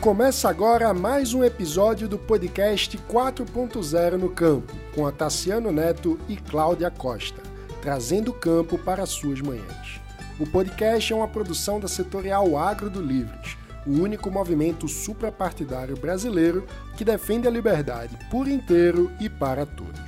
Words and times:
Começa 0.00 0.48
agora 0.48 0.94
mais 0.94 1.34
um 1.34 1.44
episódio 1.44 2.08
do 2.08 2.18
podcast 2.18 2.96
4.0 2.96 4.12
no 4.12 4.30
Campo, 4.30 4.72
com 4.94 5.06
a 5.06 5.12
Tassiano 5.12 5.70
Neto 5.70 6.18
e 6.26 6.38
Cláudia 6.38 6.90
Costa, 6.90 7.42
trazendo 7.82 8.30
o 8.30 8.34
campo 8.34 8.78
para 8.78 9.04
suas 9.04 9.42
manhãs. 9.42 10.00
O 10.38 10.46
podcast 10.46 11.12
é 11.12 11.14
uma 11.14 11.28
produção 11.28 11.78
da 11.78 11.86
setorial 11.86 12.56
Agro 12.56 12.88
do 12.88 13.02
Livres, 13.02 13.58
o 13.86 13.90
único 13.90 14.30
movimento 14.30 14.88
suprapartidário 14.88 15.98
brasileiro 15.98 16.66
que 16.96 17.04
defende 17.04 17.46
a 17.46 17.50
liberdade 17.50 18.16
por 18.30 18.48
inteiro 18.48 19.12
e 19.20 19.28
para 19.28 19.66
todos. 19.66 20.00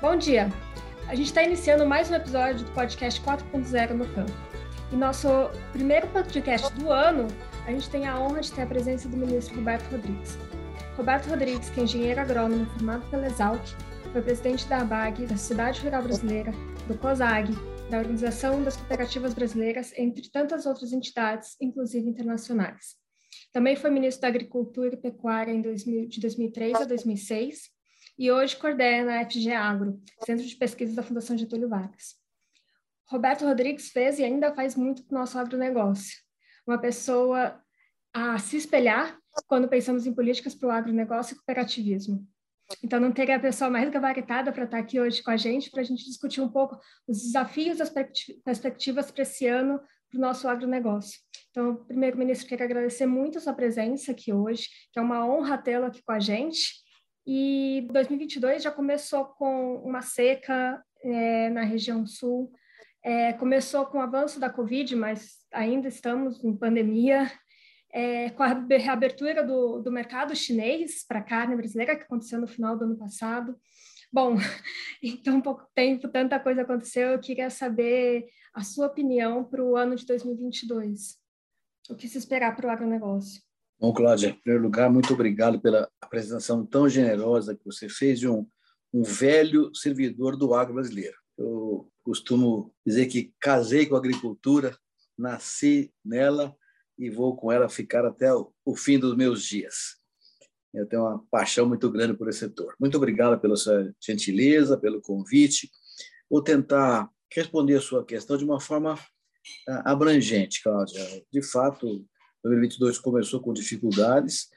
Bom 0.00 0.16
dia! 0.16 0.50
A 1.06 1.14
gente 1.14 1.26
está 1.26 1.44
iniciando 1.44 1.86
mais 1.86 2.10
um 2.10 2.16
episódio 2.16 2.64
do 2.64 2.72
podcast 2.72 3.20
4.0 3.20 3.90
no 3.92 4.06
Campo. 4.06 4.32
E 4.90 4.96
nosso 4.96 5.28
primeiro 5.72 6.08
podcast 6.08 6.72
do 6.74 6.90
ano 6.90 7.28
a 7.66 7.70
gente 7.70 7.88
tem 7.90 8.06
a 8.06 8.18
honra 8.18 8.40
de 8.40 8.52
ter 8.52 8.62
a 8.62 8.66
presença 8.66 9.08
do 9.08 9.16
ministro 9.16 9.54
Roberto 9.54 9.88
Rodrigues. 9.90 10.36
Roberto 10.96 11.28
Rodrigues, 11.28 11.70
que 11.70 11.80
é 11.80 11.84
engenheiro 11.84 12.20
agrônomo 12.20 12.66
formado 12.66 13.08
pela 13.08 13.26
Exalc, 13.26 13.62
foi 14.12 14.20
presidente 14.20 14.66
da 14.66 14.78
ABAG, 14.78 15.26
da 15.26 15.36
Sociedade 15.36 15.80
Rural 15.80 16.02
Brasileira, 16.02 16.52
do 16.88 16.98
COSAG, 16.98 17.52
da 17.88 17.98
Organização 17.98 18.62
das 18.62 18.76
Cooperativas 18.76 19.32
Brasileiras, 19.32 19.92
entre 19.96 20.28
tantas 20.30 20.66
outras 20.66 20.92
entidades, 20.92 21.56
inclusive 21.60 22.08
internacionais. 22.08 22.96
Também 23.52 23.76
foi 23.76 23.90
ministro 23.90 24.22
da 24.22 24.28
Agricultura 24.28 24.94
e 24.94 24.96
Pecuária 24.96 25.54
de 25.54 26.20
2003 26.20 26.74
a 26.74 26.84
2006 26.84 27.70
e 28.18 28.30
hoje 28.30 28.56
coordena 28.56 29.20
a 29.20 29.24
FG 29.24 29.52
Agro, 29.52 30.00
Centro 30.24 30.44
de 30.44 30.56
Pesquisa 30.56 30.94
da 30.94 31.02
Fundação 31.02 31.38
Getúlio 31.38 31.68
Vargas. 31.68 32.16
Roberto 33.08 33.44
Rodrigues 33.44 33.90
fez 33.90 34.18
e 34.18 34.24
ainda 34.24 34.54
faz 34.54 34.74
muito 34.74 35.04
para 35.04 35.16
o 35.16 35.20
nosso 35.20 35.38
agronegócio 35.38 36.22
uma 36.66 36.78
pessoa 36.78 37.60
a 38.12 38.38
se 38.38 38.56
espelhar 38.56 39.18
quando 39.46 39.68
pensamos 39.68 40.06
em 40.06 40.14
políticas 40.14 40.54
para 40.54 40.68
o 40.68 40.70
agronegócio 40.70 41.34
e 41.34 41.36
cooperativismo. 41.36 42.26
Então, 42.82 43.00
não 43.00 43.12
teria 43.12 43.36
a 43.36 43.40
pessoa 43.40 43.70
mais 43.70 43.90
gabaritada 43.90 44.52
para 44.52 44.64
estar 44.64 44.78
aqui 44.78 45.00
hoje 45.00 45.22
com 45.22 45.30
a 45.30 45.36
gente, 45.36 45.70
para 45.70 45.80
a 45.80 45.84
gente 45.84 46.04
discutir 46.04 46.40
um 46.40 46.48
pouco 46.48 46.78
os 47.06 47.22
desafios 47.22 47.80
as 47.80 47.90
perspectivas 48.44 49.10
para 49.10 49.22
esse 49.22 49.46
ano 49.46 49.80
para 50.10 50.18
o 50.18 50.20
nosso 50.20 50.46
agronegócio. 50.48 51.18
Então, 51.50 51.84
primeiro, 51.84 52.18
ministro, 52.18 52.48
quero 52.48 52.64
agradecer 52.64 53.06
muito 53.06 53.38
a 53.38 53.40
sua 53.40 53.52
presença 53.52 54.12
aqui 54.12 54.32
hoje, 54.32 54.68
que 54.92 54.98
é 54.98 55.02
uma 55.02 55.26
honra 55.26 55.58
tê-lo 55.58 55.86
aqui 55.86 56.02
com 56.02 56.12
a 56.12 56.20
gente. 56.20 56.82
E 57.26 57.86
2022 57.92 58.62
já 58.62 58.70
começou 58.70 59.26
com 59.26 59.76
uma 59.76 60.02
seca 60.02 60.82
é, 61.02 61.50
na 61.50 61.62
região 61.62 62.06
sul, 62.06 62.52
é, 63.02 63.32
começou 63.32 63.84
com 63.86 63.98
o 63.98 64.02
avanço 64.02 64.38
da 64.38 64.48
Covid, 64.48 64.94
mas 64.96 65.38
ainda 65.52 65.88
estamos 65.88 66.42
em 66.44 66.56
pandemia. 66.56 67.30
É, 67.94 68.30
com 68.30 68.42
a 68.42 68.48
reabertura 68.48 69.44
do, 69.44 69.80
do 69.80 69.92
mercado 69.92 70.34
chinês 70.34 71.04
para 71.06 71.20
carne 71.20 71.54
brasileira, 71.54 71.94
que 71.94 72.04
aconteceu 72.04 72.40
no 72.40 72.46
final 72.46 72.74
do 72.74 72.84
ano 72.84 72.96
passado. 72.96 73.54
Bom, 74.10 74.36
em 75.02 75.14
tão 75.18 75.42
pouco 75.42 75.66
tempo, 75.74 76.08
tanta 76.08 76.40
coisa 76.40 76.62
aconteceu, 76.62 77.10
eu 77.10 77.18
queria 77.18 77.50
saber 77.50 78.26
a 78.54 78.62
sua 78.62 78.86
opinião 78.86 79.44
para 79.44 79.62
o 79.62 79.76
ano 79.76 79.94
de 79.94 80.06
2022. 80.06 81.18
O 81.90 81.94
que 81.94 82.08
se 82.08 82.16
esperar 82.16 82.56
para 82.56 82.66
o 82.66 82.70
agronegócio? 82.70 83.42
Bom, 83.78 83.92
Cláudia, 83.92 84.28
em 84.28 84.40
primeiro 84.40 84.62
lugar, 84.62 84.90
muito 84.90 85.12
obrigado 85.12 85.60
pela 85.60 85.90
apresentação 86.00 86.64
tão 86.64 86.88
generosa 86.88 87.54
que 87.54 87.64
você 87.64 87.88
fez 87.88 88.20
de 88.20 88.28
um, 88.28 88.46
um 88.92 89.02
velho 89.02 89.74
servidor 89.74 90.36
do 90.36 90.54
agro 90.54 90.74
brasileiro. 90.74 91.16
Eu 91.38 91.90
costumo 92.02 92.74
dizer 92.86 93.06
que 93.06 93.32
casei 93.40 93.86
com 93.86 93.94
a 93.94 93.98
agricultura, 93.98 94.76
nasci 95.16 95.92
nela 96.04 96.54
e 96.98 97.10
vou 97.10 97.36
com 97.36 97.50
ela 97.50 97.68
ficar 97.68 98.04
até 98.04 98.32
o, 98.34 98.76
fim 98.76 98.98
dos 98.98 99.16
meus 99.16 99.42
dias. 99.44 99.96
Eu 100.72 100.86
tenho 100.86 101.02
uma 101.02 101.24
paixão 101.30 101.66
muito 101.66 101.90
grande 101.90 102.14
por 102.14 102.28
esse 102.28 102.40
setor. 102.40 102.74
Muito 102.80 102.96
obrigado 102.96 103.38
pela 103.40 103.56
sua 103.56 103.92
gentileza, 104.00 104.78
pelo 104.78 105.02
convite. 105.02 105.70
Vou 106.30 106.42
tentar 106.42 107.10
responder 107.30 107.76
a 107.76 107.80
sua 107.80 108.04
questão 108.04 108.36
de 108.36 108.44
uma 108.44 108.60
forma 108.60 108.98
ah, 109.68 109.92
abrangente, 109.92 110.62
Cláudia. 110.62 111.24
De 111.30 111.42
fato, 111.42 112.06
2022 112.42 112.98
começou 112.98 113.40
com 113.40 113.52
dificuldades 113.52 114.48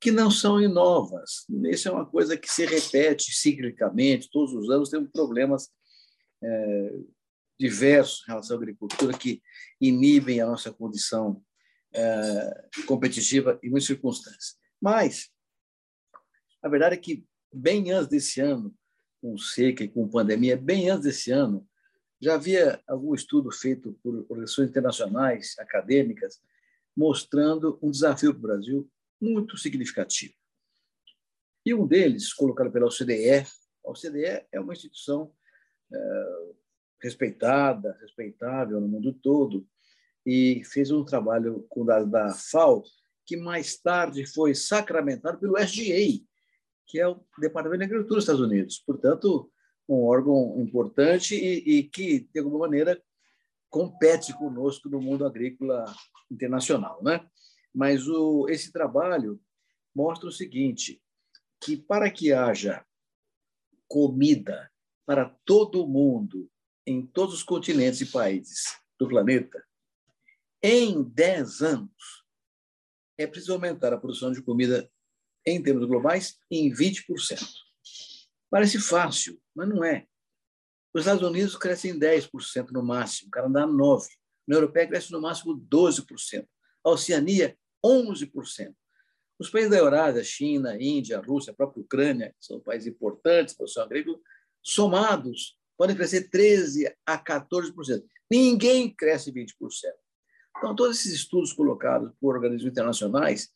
que 0.00 0.10
não 0.10 0.30
são 0.30 0.60
inovas. 0.60 1.46
Isso 1.64 1.88
é 1.88 1.90
uma 1.90 2.04
coisa 2.04 2.36
que 2.36 2.50
se 2.50 2.66
repete 2.66 3.32
ciclicamente, 3.32 4.28
todos 4.30 4.52
os 4.52 4.68
anos 4.70 4.90
temos 4.90 5.10
problemas 5.10 5.70
é, 6.44 6.98
diversos 7.58 8.22
em 8.22 8.32
relação 8.32 8.56
à 8.56 8.60
agricultura 8.60 9.16
que 9.16 9.42
inibem 9.80 10.40
a 10.40 10.46
nossa 10.46 10.72
condição 10.72 11.42
é, 11.92 12.68
competitiva 12.86 13.58
em 13.62 13.70
muitas 13.70 13.86
circunstâncias. 13.86 14.56
Mas 14.80 15.30
a 16.62 16.68
verdade 16.68 16.94
é 16.94 16.98
que, 16.98 17.24
bem 17.52 17.90
antes 17.92 18.08
desse 18.08 18.40
ano, 18.40 18.74
com 19.20 19.38
seca 19.38 19.84
e 19.84 19.88
com 19.88 20.08
pandemia, 20.08 20.56
bem 20.56 20.90
antes 20.90 21.04
desse 21.04 21.30
ano, 21.30 21.66
já 22.20 22.34
havia 22.34 22.82
algum 22.86 23.14
estudo 23.14 23.50
feito 23.50 23.98
por 24.02 24.26
organizações 24.28 24.70
internacionais, 24.70 25.54
acadêmicas, 25.58 26.40
mostrando 26.96 27.78
um 27.82 27.90
desafio 27.90 28.32
para 28.32 28.38
o 28.38 28.42
Brasil 28.42 28.90
muito 29.20 29.56
significativo. 29.56 30.34
E 31.66 31.74
um 31.74 31.86
deles, 31.86 32.32
colocado 32.32 32.70
pela 32.70 32.86
OCDE, 32.86 33.46
a 33.84 33.90
OCDE 33.90 34.46
é 34.52 34.60
uma 34.60 34.72
instituição 34.72 35.32
respeitada, 37.00 37.96
respeitável 38.00 38.80
no 38.80 38.88
mundo 38.88 39.12
todo, 39.12 39.66
e 40.24 40.62
fez 40.64 40.90
um 40.90 41.04
trabalho 41.04 41.66
com 41.68 41.84
dados 41.84 42.10
da 42.10 42.32
FAO, 42.32 42.82
que 43.26 43.36
mais 43.36 43.76
tarde 43.76 44.26
foi 44.26 44.54
sacramentado 44.54 45.38
pelo 45.38 45.58
SGA, 45.58 46.22
que 46.86 46.98
é 46.98 47.06
o 47.06 47.20
Departamento 47.38 47.80
de 47.80 47.84
Agricultura 47.84 48.16
dos 48.16 48.24
Estados 48.24 48.40
Unidos. 48.40 48.78
Portanto, 48.86 49.50
um 49.88 50.02
órgão 50.04 50.60
importante 50.60 51.34
e, 51.34 51.78
e 51.78 51.82
que, 51.84 52.28
de 52.32 52.38
alguma 52.38 52.60
maneira, 52.60 53.00
compete 53.68 54.32
conosco 54.34 54.88
no 54.88 55.00
mundo 55.00 55.26
agrícola 55.26 55.84
internacional. 56.30 57.02
Né? 57.02 57.26
Mas 57.74 58.06
o, 58.08 58.46
esse 58.48 58.72
trabalho 58.72 59.40
mostra 59.94 60.28
o 60.28 60.32
seguinte, 60.32 61.02
que 61.60 61.76
para 61.76 62.10
que 62.10 62.32
haja 62.32 62.84
comida 63.88 64.70
para 65.06 65.26
todo 65.44 65.86
mundo 65.86 66.50
em 66.86 67.06
todos 67.06 67.34
os 67.34 67.42
continentes 67.42 68.00
e 68.00 68.06
países 68.06 68.78
do 68.98 69.08
planeta, 69.08 69.64
em 70.62 71.02
10 71.02 71.62
anos, 71.62 72.24
é 73.18 73.26
preciso 73.26 73.52
aumentar 73.52 73.92
a 73.92 73.98
produção 73.98 74.32
de 74.32 74.42
comida 74.42 74.90
em 75.46 75.62
termos 75.62 75.86
globais 75.86 76.38
em 76.50 76.70
20%. 76.72 77.04
Parece 78.50 78.78
fácil, 78.78 79.40
mas 79.54 79.68
não 79.68 79.84
é. 79.84 80.06
Os 80.94 81.02
Estados 81.02 81.22
Unidos 81.22 81.56
crescem 81.56 81.98
10% 81.98 82.70
no 82.70 82.82
máximo, 82.82 83.28
o 83.28 83.30
Canadá 83.30 83.66
9%, 83.66 83.72
a 83.72 84.48
União 84.48 84.60
Europeia 84.60 84.86
cresce 84.86 85.12
no 85.12 85.20
máximo 85.20 85.58
12%, 85.58 86.46
a 86.84 86.90
Oceania 86.90 87.58
11%. 87.84 88.74
Os 89.38 89.50
países 89.50 89.70
da 89.70 89.78
Eurásia, 89.78 90.22
China, 90.22 90.80
Índia, 90.80 91.18
Rússia, 91.18 91.52
a 91.52 91.54
própria 91.56 91.82
Ucrânia, 91.82 92.34
que 92.38 92.46
são 92.46 92.60
países 92.60 92.86
importantes 92.86 93.54
para 93.54 93.64
o 93.64 93.68
seu 93.68 93.82
agrícola, 93.82 94.18
somados 94.64 95.56
podem 95.76 95.94
crescer 95.94 96.30
13% 96.30 96.92
a 97.04 97.18
14%. 97.18 98.02
Ninguém 98.30 98.92
cresce 98.92 99.30
20%. 99.30 99.52
Então, 100.56 100.74
todos 100.74 100.98
esses 100.98 101.12
estudos 101.12 101.52
colocados 101.52 102.10
por 102.20 102.34
organismos 102.34 102.70
internacionais 102.70 103.50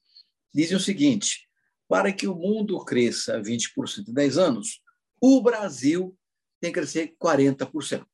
dizem 0.52 0.76
o 0.76 0.80
seguinte: 0.80 1.48
para 1.88 2.12
que 2.12 2.28
o 2.28 2.34
mundo 2.34 2.84
cresça 2.84 3.40
20% 3.40 4.08
em 4.08 4.12
10 4.12 4.38
anos, 4.38 4.82
o 5.20 5.40
Brasil 5.40 6.16
tem 6.60 6.70
que 6.70 6.78
crescer 6.78 7.16
40%. 7.20 8.04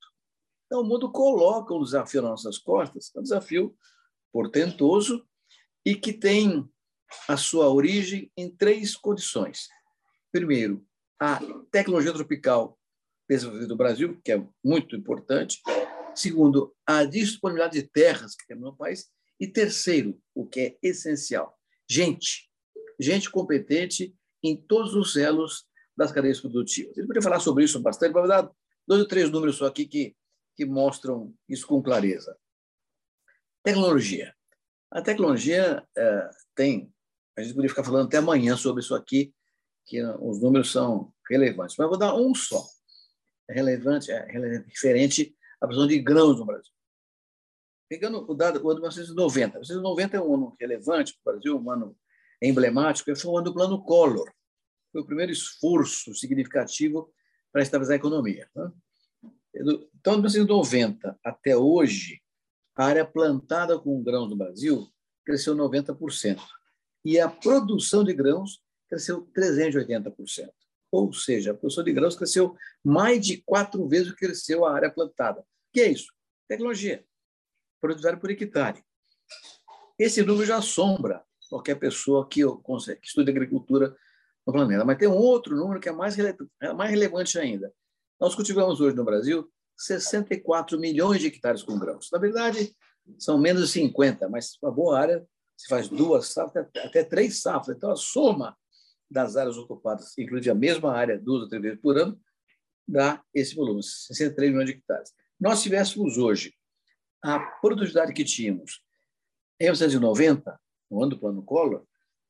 Então, 0.66 0.80
o 0.80 0.84
mundo 0.84 1.10
coloca 1.10 1.74
um 1.74 1.82
desafio 1.82 2.22
nas 2.22 2.30
nossas 2.30 2.58
costas, 2.58 3.10
é 3.14 3.18
um 3.18 3.22
desafio 3.22 3.76
portentoso 4.32 5.26
e 5.84 5.94
que 5.94 6.12
tem 6.12 6.68
a 7.28 7.36
sua 7.36 7.68
origem 7.68 8.30
em 8.36 8.50
três 8.50 8.96
condições. 8.96 9.68
Primeiro, 10.32 10.84
a 11.20 11.40
tecnologia 11.70 12.12
tropical 12.12 12.78
desenvolvida 13.36 13.68
do 13.68 13.76
Brasil, 13.76 14.20
que 14.24 14.32
é 14.32 14.46
muito 14.62 14.96
importante. 14.96 15.60
Segundo, 16.14 16.74
a 16.86 17.04
disponibilidade 17.04 17.80
de 17.80 17.88
terras 17.88 18.34
que 18.34 18.46
temos 18.46 18.64
no 18.64 18.76
país. 18.76 19.10
E 19.40 19.46
terceiro, 19.46 20.18
o 20.34 20.46
que 20.46 20.60
é 20.60 20.78
essencial, 20.82 21.58
gente. 21.88 22.48
Gente 23.00 23.30
competente 23.30 24.14
em 24.42 24.56
todos 24.56 24.94
os 24.94 25.16
elos 25.16 25.66
das 25.96 26.12
cadeias 26.12 26.40
produtivas. 26.40 26.96
Ele 26.96 27.06
poderia 27.06 27.22
falar 27.22 27.40
sobre 27.40 27.64
isso 27.64 27.80
bastante, 27.80 28.12
mas 28.12 28.22
vou 28.22 28.28
dar 28.28 28.50
dois 28.86 29.00
ou 29.02 29.08
três 29.08 29.30
números 29.30 29.56
só 29.56 29.66
aqui 29.66 29.86
que, 29.86 30.16
que 30.56 30.64
mostram 30.64 31.34
isso 31.48 31.66
com 31.66 31.82
clareza. 31.82 32.36
Tecnologia. 33.62 34.34
A 34.90 35.02
tecnologia 35.02 35.84
é, 35.96 36.30
tem, 36.54 36.92
a 37.36 37.42
gente 37.42 37.54
poderia 37.54 37.70
ficar 37.70 37.84
falando 37.84 38.06
até 38.06 38.18
amanhã 38.18 38.56
sobre 38.56 38.82
isso 38.82 38.94
aqui, 38.94 39.34
que 39.86 40.02
os 40.20 40.40
números 40.40 40.70
são 40.70 41.12
relevantes, 41.28 41.76
mas 41.76 41.88
vou 41.88 41.98
dar 41.98 42.14
um 42.14 42.34
só 42.34 42.64
relevante, 43.52 44.10
é 44.10 44.26
referente 44.66 45.36
à 45.60 45.66
produção 45.66 45.88
de 45.88 45.98
grãos 45.98 46.38
no 46.38 46.46
Brasil. 46.46 46.72
Pegando 47.88 48.24
o 48.28 48.34
dado 48.34 48.56
o 48.64 48.70
ano 48.70 48.76
de 48.76 48.82
1990, 48.82 49.58
1990 49.58 50.16
é 50.16 50.20
um 50.20 50.34
ano 50.34 50.56
relevante 50.58 51.18
para 51.22 51.32
o 51.32 51.34
Brasil, 51.34 51.58
um 51.58 51.70
ano 51.70 51.96
emblemático 52.42 53.14
foi 53.14 53.30
o 53.30 53.36
ano 53.36 53.44
do 53.44 53.54
Plano 53.54 53.82
Collor. 53.82 54.30
Foi 54.92 55.02
o 55.02 55.06
primeiro 55.06 55.32
esforço 55.32 56.14
significativo 56.14 57.12
para 57.52 57.62
estabilizar 57.62 57.94
a 57.94 57.98
economia. 57.98 58.48
Né? 58.54 58.72
Então, 59.54 60.14
de 60.14 60.22
1990 60.22 61.18
até 61.22 61.56
hoje, 61.56 62.20
a 62.76 62.86
área 62.86 63.04
plantada 63.04 63.78
com 63.78 64.02
grãos 64.02 64.28
no 64.28 64.36
Brasil 64.36 64.88
cresceu 65.24 65.54
90%. 65.54 66.40
E 67.04 67.18
a 67.20 67.28
produção 67.28 68.02
de 68.02 68.12
grãos 68.12 68.62
cresceu 68.88 69.26
380%. 69.26 70.50
Ou 70.94 71.12
seja, 71.12 71.50
a 71.50 71.54
produção 71.54 71.84
de 71.84 71.92
grãos 71.92 72.16
cresceu 72.16 72.56
mais 72.82 73.24
de 73.24 73.42
quatro 73.44 73.86
vezes 73.88 74.08
o 74.08 74.14
que 74.14 74.26
cresceu 74.26 74.64
a 74.64 74.74
área 74.74 74.90
plantada. 74.90 75.40
O 75.40 75.44
que 75.72 75.80
é 75.80 75.90
isso? 75.90 76.12
Tecnologia. 76.48 77.04
Produtividade 77.80 78.20
por 78.20 78.30
hectare. 78.30 78.82
Esse 79.98 80.22
número 80.22 80.46
já 80.46 80.56
assombra 80.56 81.22
qualquer 81.48 81.76
pessoa 81.76 82.28
que, 82.28 82.40
que 82.42 83.06
estude 83.06 83.30
agricultura 83.30 83.94
no 84.46 84.52
planeta. 84.52 84.84
Mas 84.84 84.98
tem 84.98 85.08
um 85.08 85.16
outro 85.16 85.56
número 85.56 85.80
que 85.80 85.88
é 85.88 85.92
mais, 85.92 86.14
rele 86.14 86.36
é 86.60 86.72
mais 86.72 86.90
relevante 86.90 87.38
ainda. 87.38 87.72
Nós 88.20 88.34
cultivamos 88.34 88.80
hoje 88.80 88.96
no 88.96 89.04
Brasil 89.04 89.50
64 89.76 90.78
milhões 90.78 91.20
de 91.20 91.26
hectares 91.26 91.62
com 91.62 91.78
grãos. 91.78 92.08
Na 92.12 92.18
verdade, 92.18 92.74
são 93.18 93.38
menos 93.38 93.62
de 93.62 93.68
50, 93.68 94.28
mas 94.28 94.56
uma 94.62 94.70
boa 94.70 94.98
área 94.98 95.26
se 95.56 95.68
faz 95.68 95.88
duas 95.88 96.28
safras, 96.28 96.66
até 96.78 97.04
três 97.04 97.40
safras. 97.40 97.76
Então, 97.76 97.90
a 97.90 97.96
soma 97.96 98.56
das 99.10 99.36
áreas 99.36 99.56
ocupadas, 99.56 100.16
incluindo 100.18 100.50
a 100.50 100.54
mesma 100.54 100.92
área 100.92 101.18
duas 101.18 101.42
ou 101.42 101.48
três 101.48 101.62
vezes 101.62 101.80
por 101.80 101.98
ano, 101.98 102.20
dá 102.86 103.22
esse 103.32 103.54
volume, 103.54 103.82
63 103.82 104.50
milhões 104.50 104.66
de 104.66 104.76
hectares. 104.76 105.12
Nós 105.40 105.62
tivéssemos 105.62 106.18
hoje 106.18 106.54
a 107.22 107.38
produtividade 107.38 108.12
que 108.12 108.24
tínhamos 108.24 108.82
em 109.60 109.64
1990, 109.64 110.60
no 110.90 111.02
ano 111.02 111.10
do 111.10 111.18
plano 111.18 111.42
Collor, 111.42 111.86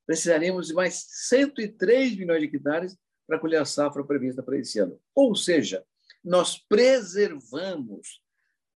precisaríamos 0.07 0.69
de 0.69 0.75
mais 0.75 1.07
103 1.09 2.17
milhões 2.17 2.41
de 2.41 2.47
hectares 2.47 2.97
para 3.27 3.39
colher 3.39 3.61
a 3.61 3.65
safra 3.65 4.05
prevista 4.05 4.43
para 4.43 4.59
esse 4.59 4.79
ano. 4.79 5.01
Ou 5.15 5.35
seja, 5.35 5.85
nós 6.23 6.59
preservamos 6.59 8.21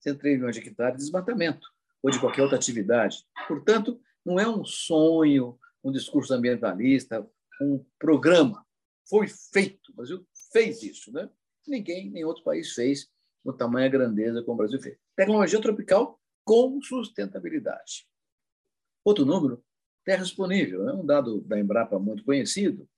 103 0.00 0.38
milhões 0.38 0.54
de 0.54 0.62
hectares 0.62 0.98
de 0.98 1.04
desmatamento 1.04 1.66
ou 2.02 2.10
de 2.10 2.20
qualquer 2.20 2.42
outra 2.42 2.56
atividade. 2.56 3.24
Portanto, 3.48 4.00
não 4.24 4.38
é 4.38 4.48
um 4.48 4.64
sonho, 4.64 5.58
um 5.82 5.90
discurso 5.90 6.32
ambientalista, 6.32 7.28
um 7.60 7.84
programa. 7.98 8.64
Foi 9.08 9.28
feito, 9.28 9.92
o 9.92 9.96
Brasil 9.96 10.26
fez 10.52 10.82
isso. 10.82 11.12
Né? 11.12 11.28
Ninguém, 11.66 12.10
nem 12.10 12.24
outro 12.24 12.42
país 12.42 12.72
fez 12.72 13.08
no 13.44 13.52
tamanho 13.52 13.86
e 13.86 13.90
grandeza 13.90 14.42
como 14.42 14.54
o 14.54 14.58
Brasil 14.58 14.80
fez. 14.80 14.98
Tecnologia 15.14 15.60
tropical 15.60 16.20
com 16.44 16.80
sustentabilidade. 16.82 18.06
Outro 19.04 19.24
número, 19.24 19.64
terra 20.04 20.22
disponível. 20.22 20.88
É 20.88 20.92
um 20.94 21.04
dado 21.04 21.40
da 21.42 21.58
Embrapa 21.58 21.98
muito 21.98 22.24
conhecido, 22.24 22.88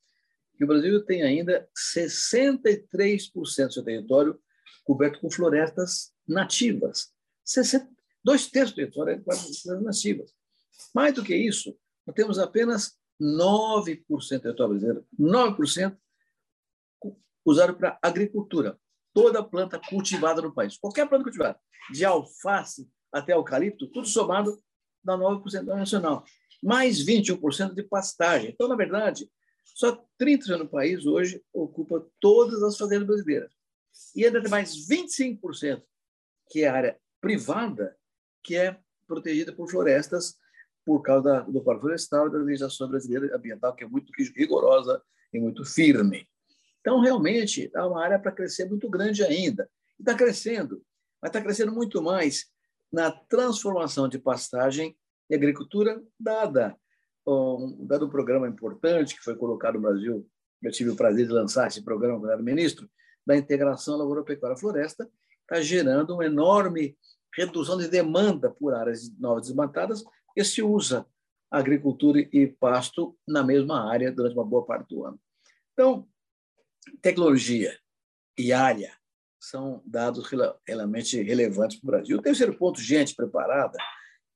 que 0.57 0.65
o 0.65 0.67
Brasil 0.67 1.05
tem 1.05 1.23
ainda 1.23 1.69
63% 1.97 3.33
do 3.35 3.47
seu 3.47 3.85
território 3.85 4.41
coberto 4.85 5.21
com 5.21 5.31
florestas 5.31 6.13
nativas. 6.27 7.13
60, 7.45 7.89
dois 8.25 8.49
terços 8.49 8.73
do 8.73 8.77
território 8.77 9.15
é 9.15 9.21
florestas 9.21 9.83
nativas. 9.83 10.35
Mais 10.95 11.15
do 11.15 11.23
que 11.23 11.35
isso, 11.35 11.77
nós 12.07 12.15
temos 12.15 12.39
apenas 12.39 12.99
9% 13.21 14.05
do 14.09 14.41
território 14.41 14.71
brasileiro, 14.71 15.07
9% 15.19 15.97
usado 17.45 17.75
para 17.75 17.99
agricultura. 18.03 18.79
Toda 19.15 19.43
planta 19.43 19.81
cultivada 19.89 20.43
no 20.43 20.55
país, 20.55 20.77
qualquer 20.77 21.09
planta 21.09 21.25
cultivada, 21.25 21.59
de 21.91 22.05
alface 22.05 22.89
até 23.13 23.33
eucalipto, 23.33 23.89
tudo 23.89 24.07
somado 24.07 24.63
dá 25.03 25.17
9% 25.17 25.63
nacional. 25.65 26.25
Mais 26.63 27.05
21% 27.05 27.75
de 27.75 27.83
pastagem. 27.83 28.51
Então, 28.51 28.69
na 28.69 28.77
verdade, 28.77 29.29
só 29.65 30.05
30% 30.21 30.59
no 30.59 30.69
país 30.69 31.07
hoje 31.07 31.43
ocupa 31.53 32.07
todas 32.21 32.63
as 32.63 32.77
fazendas 32.77 33.07
brasileiras. 33.07 33.53
E 34.15 34.25
ainda 34.25 34.41
tem 34.41 34.51
mais 34.51 34.87
25%, 34.89 35.83
que 36.51 36.63
é 36.63 36.69
a 36.69 36.75
área 36.75 37.01
privada, 37.21 37.97
que 38.43 38.57
é 38.57 38.79
protegida 39.07 39.53
por 39.53 39.71
florestas 39.71 40.37
por 40.89 41.03
causa 41.03 41.43
do 41.43 41.61
Código 41.61 41.83
Florestal 41.83 42.29
e 42.29 42.33
da 42.33 42.39
legislação 42.39 42.89
brasileira 42.89 43.37
ambiental, 43.37 43.75
que 43.77 43.85
é 43.85 43.87
muito 43.87 44.11
rigorosa 44.35 45.03
e 45.31 45.39
muito 45.39 45.63
firme. 45.63 46.27
Então, 46.81 46.99
realmente, 47.03 47.71
há 47.75 47.87
uma 47.87 48.03
área 48.03 48.19
para 48.19 48.33
crescer 48.33 48.65
muito 48.65 48.89
grande 48.89 49.23
ainda. 49.23 49.69
Está 50.01 50.15
crescendo, 50.15 50.83
mas 51.21 51.29
está 51.29 51.43
crescendo 51.43 51.73
muito 51.73 52.01
mais 52.01 52.47
na 52.91 53.11
transformação 53.11 54.09
de 54.09 54.19
pastagem 54.19 54.97
e 55.29 55.35
agricultura, 55.35 56.03
dada 56.19 56.75
um, 57.27 57.85
dado 57.87 58.07
um 58.07 58.11
programa 58.11 58.49
importante 58.49 59.15
que 59.15 59.23
foi 59.23 59.37
colocado 59.37 59.75
no 59.75 59.83
Brasil, 59.83 60.27
eu 60.63 60.73
tive 60.73 60.89
o 60.89 60.97
prazer 60.97 61.27
de 61.27 61.33
lançar 61.35 61.67
esse 61.67 61.85
programa 61.85 62.19
quando 62.19 62.33
era 62.33 62.43
ministro, 62.43 62.89
da 63.27 63.37
integração 63.37 63.99
lavoura-pecuária-floresta, 63.99 65.07
está 65.43 65.61
gerando 65.61 66.15
uma 66.15 66.25
enorme 66.25 66.97
redução 67.37 67.77
de 67.77 67.89
demanda 67.89 68.51
por 68.51 68.73
áreas 68.73 69.15
novas 69.19 69.49
desmatadas, 69.49 70.03
porque 70.39 70.45
se 70.45 70.63
usa 70.63 71.05
agricultura 71.51 72.21
e 72.21 72.47
pasto 72.47 73.19
na 73.27 73.43
mesma 73.43 73.91
área 73.91 74.13
durante 74.13 74.35
uma 74.35 74.45
boa 74.45 74.65
parte 74.65 74.95
do 74.95 75.05
ano. 75.05 75.21
Então, 75.73 76.09
tecnologia 77.03 77.77
e 78.39 78.53
área 78.53 78.97
são 79.41 79.83
dados 79.85 80.31
realmente 80.65 81.21
relevantes 81.23 81.81
para 81.81 81.89
o 81.89 81.91
Brasil. 81.91 82.19
O 82.19 82.23
terceiro 82.23 82.57
ponto, 82.57 82.81
gente 82.81 83.17
preparada, 83.17 83.77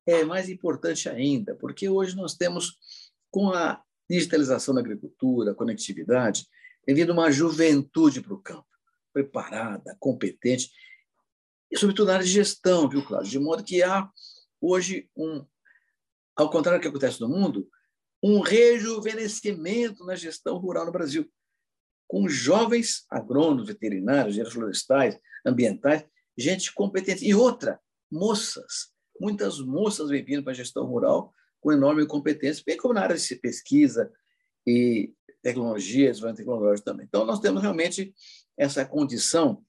é 0.04 0.24
mais 0.24 0.48
importante 0.48 1.08
ainda, 1.08 1.54
porque 1.54 1.88
hoje 1.88 2.16
nós 2.16 2.34
temos, 2.34 2.76
com 3.30 3.50
a 3.50 3.80
digitalização 4.10 4.74
da 4.74 4.80
agricultura, 4.80 5.54
conectividade, 5.54 6.48
tem 6.84 6.96
vindo 6.96 7.12
uma 7.12 7.30
juventude 7.30 8.20
para 8.20 8.34
o 8.34 8.42
campo, 8.42 8.66
preparada, 9.12 9.96
competente, 10.00 10.68
e 11.70 11.78
sobretudo 11.78 12.08
na 12.08 12.14
área 12.14 12.26
de 12.26 12.32
gestão, 12.32 12.88
viu, 12.88 13.04
Cláudio? 13.04 13.30
De 13.30 13.38
modo 13.38 13.62
que 13.62 13.84
há 13.84 14.10
hoje 14.60 15.08
um, 15.16 15.46
ao 16.36 16.50
contrário 16.50 16.80
do 16.80 16.82
que 16.82 16.88
acontece 16.88 17.20
no 17.20 17.28
mundo, 17.28 17.68
um 18.22 18.40
rejuvenescimento 18.40 20.04
na 20.04 20.14
gestão 20.14 20.56
rural 20.56 20.86
no 20.86 20.92
Brasil, 20.92 21.30
com 22.06 22.28
jovens 22.28 23.04
agrônomos, 23.10 23.66
veterinários, 23.66 24.28
engenheiros 24.28 24.52
florestais, 24.52 25.18
ambientais, 25.44 26.04
gente 26.36 26.72
competente. 26.72 27.26
E 27.26 27.34
outra, 27.34 27.80
moças. 28.10 28.92
Muitas 29.20 29.58
moças 29.60 30.08
vêm 30.08 30.24
vindo 30.24 30.42
para 30.42 30.52
a 30.52 30.56
gestão 30.56 30.84
rural 30.84 31.32
com 31.60 31.72
enorme 31.72 32.06
competência, 32.06 32.62
bem 32.66 32.76
como 32.76 32.94
na 32.94 33.02
área 33.02 33.16
de 33.16 33.36
pesquisa 33.36 34.12
e 34.66 35.12
tecnologia, 35.42 36.10
desenvolvimento 36.10 36.38
tecnológico 36.38 36.84
também. 36.84 37.06
Então, 37.06 37.24
nós 37.24 37.40
temos 37.40 37.62
realmente 37.62 38.14
essa 38.56 38.84
condição 38.84 39.64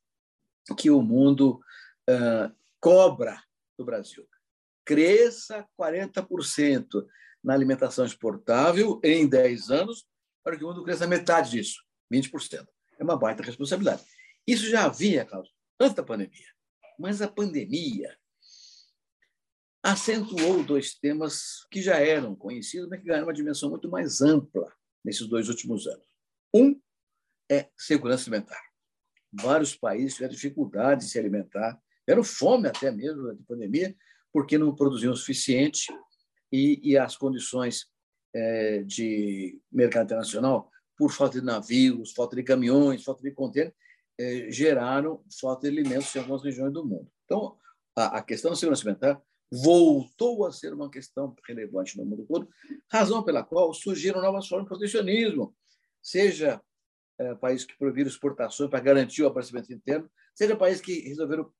que 0.77 0.89
o 0.89 1.01
mundo 1.01 1.59
uh, 2.09 2.53
cobra 2.79 3.41
do 3.77 3.85
Brasil 3.85 4.27
cresça 4.85 5.67
40% 5.79 7.05
na 7.43 7.53
alimentação 7.53 8.05
exportável 8.05 8.99
em 9.03 9.27
10 9.27 9.69
anos, 9.69 10.05
para 10.43 10.57
que 10.57 10.63
o 10.63 10.67
mundo 10.67 10.83
cresça 10.83 11.07
metade 11.07 11.51
disso, 11.51 11.81
20%. 12.11 12.67
É 12.99 13.03
uma 13.03 13.17
baita 13.17 13.43
responsabilidade. 13.43 14.03
Isso 14.47 14.69
já 14.69 14.85
havia, 14.85 15.25
Carlos, 15.25 15.49
antes 15.79 15.95
da 15.95 16.03
pandemia. 16.03 16.47
Mas 16.99 17.21
a 17.21 17.27
pandemia 17.27 18.17
acentuou 19.81 20.63
dois 20.63 20.95
temas 20.95 21.65
que 21.69 21.81
já 21.81 21.97
eram 21.97 22.35
conhecidos, 22.35 22.87
mas 22.89 22.99
que 22.99 23.05
ganharam 23.05 23.27
uma 23.27 23.33
dimensão 23.33 23.69
muito 23.69 23.89
mais 23.89 24.21
ampla 24.21 24.73
nesses 25.03 25.27
dois 25.27 25.49
últimos 25.49 25.87
anos. 25.87 26.05
Um 26.53 26.79
é 27.51 27.69
segurança 27.77 28.29
alimentar. 28.29 28.61
Vários 29.31 29.75
países 29.75 30.13
tiveram 30.13 30.33
dificuldade 30.33 31.03
de 31.03 31.11
se 31.11 31.19
alimentar, 31.19 31.81
tiveram 32.05 32.23
fome 32.23 32.67
até 32.67 32.91
mesmo 32.91 33.23
durante 33.23 33.41
a 33.41 33.45
pandemia, 33.45 33.95
porque 34.33 34.57
não 34.57 34.75
produziam 34.75 35.13
o 35.13 35.15
suficiente 35.15 35.85
e, 36.51 36.81
e 36.83 36.97
as 36.97 37.15
condições 37.15 37.85
é, 38.33 38.83
de 38.83 39.59
mercado 39.71 40.05
internacional, 40.05 40.69
por 40.97 41.11
falta 41.11 41.39
de 41.39 41.45
navios, 41.45 42.13
falta 42.13 42.35
de 42.35 42.43
caminhões, 42.43 43.03
falta 43.03 43.21
de 43.21 43.31
contêiner, 43.31 43.73
é, 44.19 44.51
geraram 44.51 45.23
falta 45.39 45.69
de 45.69 45.79
alimentos 45.79 46.13
em 46.15 46.19
algumas 46.19 46.43
regiões 46.43 46.73
do 46.73 46.85
mundo. 46.85 47.07
Então, 47.25 47.57
a, 47.95 48.17
a 48.17 48.23
questão 48.23 48.51
da 48.51 48.57
segurança 48.57 48.81
alimentar 48.81 49.21
voltou 49.51 50.45
a 50.47 50.51
ser 50.51 50.73
uma 50.73 50.89
questão 50.89 51.35
relevante 51.47 51.95
no 51.95 52.05
mundo 52.05 52.25
todo, 52.27 52.49
razão 52.91 53.23
pela 53.23 53.43
qual 53.43 53.71
surgiram 53.71 54.19
novas 54.19 54.47
formas 54.47 54.65
de 54.65 54.69
protecionismo, 54.69 55.55
seja 56.01 56.59
é, 57.19 57.35
países 57.35 57.65
que 57.65 57.77
proibiram 57.77 58.09
exportações 58.09 58.69
para 58.69 58.79
garantir 58.79 59.21
o 59.21 59.27
abastecimento 59.27 59.71
interno, 59.71 60.09
seja 60.33 60.55
países 60.55 60.81
que 60.81 61.01
resolveram 61.01 61.51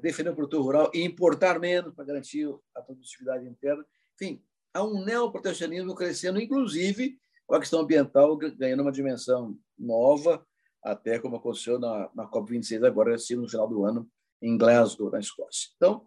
defender 0.00 0.30
o 0.30 0.34
produtor 0.34 0.62
rural 0.62 0.90
e 0.94 1.02
importar 1.02 1.58
menos 1.58 1.94
para 1.94 2.04
garantir 2.04 2.48
a 2.74 2.80
produtividade 2.80 3.46
interna. 3.46 3.84
Enfim, 4.14 4.42
há 4.72 4.82
um 4.82 5.04
neoprotecionismo 5.04 5.94
crescendo, 5.94 6.40
inclusive 6.40 7.18
com 7.46 7.54
a 7.54 7.60
questão 7.60 7.80
ambiental 7.80 8.36
ganhando 8.36 8.82
uma 8.82 8.92
dimensão 8.92 9.56
nova, 9.78 10.44
até 10.82 11.18
como 11.18 11.36
aconteceu 11.36 11.78
na, 11.78 12.10
na 12.14 12.28
COP26 12.30 12.86
agora, 12.86 13.14
assim, 13.14 13.36
no 13.36 13.48
final 13.48 13.68
do 13.68 13.84
ano, 13.84 14.10
em 14.42 14.56
Glasgow, 14.56 15.10
na 15.10 15.20
Escócia. 15.20 15.70
Então, 15.76 16.04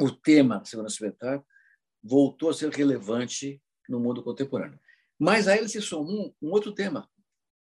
o 0.00 0.10
tema 0.10 0.64
segurança 0.64 1.02
alimentar 1.02 1.44
voltou 2.02 2.50
a 2.50 2.54
ser 2.54 2.70
relevante 2.70 3.62
no 3.88 4.00
mundo 4.00 4.22
contemporâneo. 4.22 4.78
Mas 5.18 5.48
a 5.48 5.56
ele 5.56 5.68
se 5.68 5.80
soma 5.80 6.10
um, 6.10 6.34
um 6.42 6.50
outro 6.50 6.72
tema, 6.72 7.08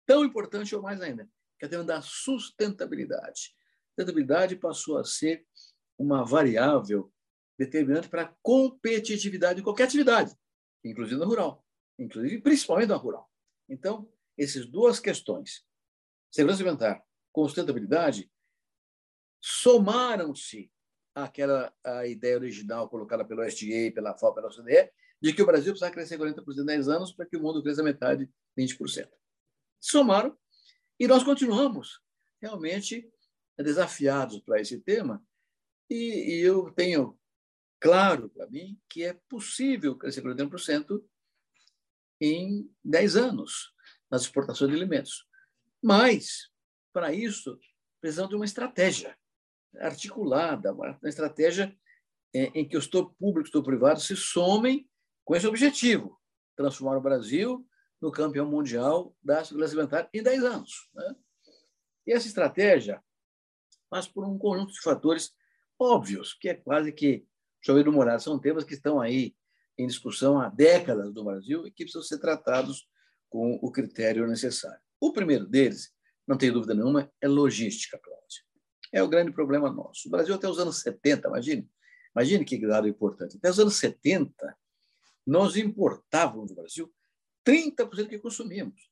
tão 0.04 0.24
importante 0.24 0.74
ou 0.74 0.82
mais 0.82 1.00
ainda, 1.00 1.28
que 1.58 1.64
é 1.64 1.68
o 1.68 1.70
tema 1.70 1.84
da 1.84 2.02
sustentabilidade. 2.02 3.54
A 3.96 4.02
sustentabilidade 4.02 4.56
passou 4.56 4.98
a 4.98 5.04
ser 5.04 5.46
uma 5.98 6.22
variável 6.22 7.10
determinante 7.58 8.10
para 8.10 8.22
a 8.22 8.34
competitividade 8.42 9.56
de 9.56 9.62
qualquer 9.62 9.84
atividade, 9.84 10.36
inclusive 10.84 11.18
na 11.18 11.24
rural, 11.24 11.64
inclusive 11.98 12.42
principalmente 12.42 12.88
na 12.88 12.96
rural. 12.96 13.30
Então, 13.66 14.06
essas 14.36 14.66
duas 14.66 15.00
questões, 15.00 15.64
segurança 16.30 16.62
alimentar 16.62 17.02
com 17.32 17.44
sustentabilidade, 17.44 18.30
somaram-se 19.40 20.70
àquela 21.14 21.74
a 21.82 22.06
ideia 22.06 22.36
original 22.36 22.90
colocada 22.90 23.24
pelo 23.24 23.42
SDA, 23.44 23.92
pela 23.94 24.14
FAO, 24.14 24.34
pela 24.34 24.48
OCDE, 24.48 24.92
de 25.22 25.32
que 25.32 25.42
o 25.42 25.46
Brasil 25.46 25.72
precisava 25.72 25.94
crescer 25.94 26.18
40% 26.18 26.60
em 26.60 26.66
10 26.66 26.88
anos 26.88 27.12
para 27.12 27.24
que 27.24 27.38
o 27.38 27.42
mundo 27.42 27.62
cresça 27.62 27.82
metade, 27.82 28.28
20%. 28.58 29.08
Somaram 29.80 30.36
e 31.00 31.08
nós 31.08 31.24
continuamos 31.24 32.02
realmente 32.42 33.10
desafiados 33.62 34.40
para 34.40 34.60
esse 34.60 34.78
tema 34.80 35.22
e, 35.88 36.34
e 36.34 36.40
eu 36.40 36.70
tenho 36.72 37.18
claro 37.80 38.28
para 38.30 38.46
mim 38.46 38.78
que 38.88 39.04
é 39.04 39.14
possível 39.28 39.96
crescer 39.96 40.22
40% 40.22 41.02
em 42.20 42.70
10 42.84 43.16
anos 43.16 43.72
nas 44.10 44.22
exportações 44.22 44.70
de 44.70 44.76
alimentos. 44.76 45.26
Mas, 45.82 46.50
para 46.92 47.12
isso, 47.12 47.58
precisamos 48.00 48.30
de 48.30 48.36
uma 48.36 48.44
estratégia 48.44 49.16
articulada, 49.78 50.72
uma 50.72 50.98
estratégia 51.04 51.76
em 52.32 52.66
que 52.68 52.76
o 52.76 52.82
setor 52.82 53.14
público 53.14 53.40
e 53.40 53.42
o 53.42 53.46
setor 53.46 53.62
privado 53.62 54.00
se 54.00 54.16
somem 54.16 54.88
com 55.24 55.34
esse 55.34 55.46
objetivo, 55.46 56.20
transformar 56.56 56.96
o 56.96 57.02
Brasil 57.02 57.66
no 58.00 58.10
campeão 58.10 58.46
mundial 58.46 59.14
da 59.22 59.44
segurança 59.44 59.72
alimentar 59.72 60.08
em 60.12 60.22
10 60.22 60.44
anos. 60.44 60.88
Né? 60.94 61.16
E 62.06 62.12
essa 62.12 62.26
estratégia 62.26 63.02
passa 63.88 64.08
por 64.12 64.24
um 64.24 64.38
conjunto 64.38 64.72
de 64.72 64.80
fatores 64.80 65.34
óbvios, 65.78 66.34
que 66.34 66.48
é 66.48 66.54
quase 66.54 66.92
que 66.92 67.26
chover 67.60 67.84
no 67.84 67.92
molhado. 67.92 68.22
São 68.22 68.38
temas 68.38 68.64
que 68.64 68.74
estão 68.74 69.00
aí 69.00 69.34
em 69.78 69.86
discussão 69.86 70.40
há 70.40 70.48
décadas 70.48 71.12
no 71.12 71.24
Brasil 71.24 71.66
e 71.66 71.70
que 71.70 71.84
precisam 71.84 72.02
ser 72.02 72.18
tratados 72.18 72.88
com 73.28 73.58
o 73.62 73.70
critério 73.70 74.26
necessário. 74.26 74.80
O 75.00 75.12
primeiro 75.12 75.46
deles, 75.46 75.92
não 76.26 76.38
tem 76.38 76.50
dúvida 76.50 76.74
nenhuma, 76.74 77.10
é 77.20 77.28
logística, 77.28 77.98
Cláudia. 77.98 78.42
É 78.92 79.02
o 79.02 79.08
grande 79.08 79.32
problema 79.32 79.70
nosso. 79.70 80.08
O 80.08 80.10
Brasil, 80.10 80.34
até 80.34 80.48
os 80.48 80.58
anos 80.58 80.80
70, 80.80 81.28
imagine, 81.28 81.68
imagine 82.14 82.44
que 82.44 82.66
dado 82.66 82.88
importante, 82.88 83.36
até 83.36 83.50
os 83.50 83.60
anos 83.60 83.76
70, 83.76 84.56
nós 85.26 85.56
importávamos 85.56 86.48
do 86.50 86.54
Brasil 86.54 86.92
30% 87.46 87.90
do 87.90 88.08
que 88.08 88.18
consumíamos. 88.18 88.90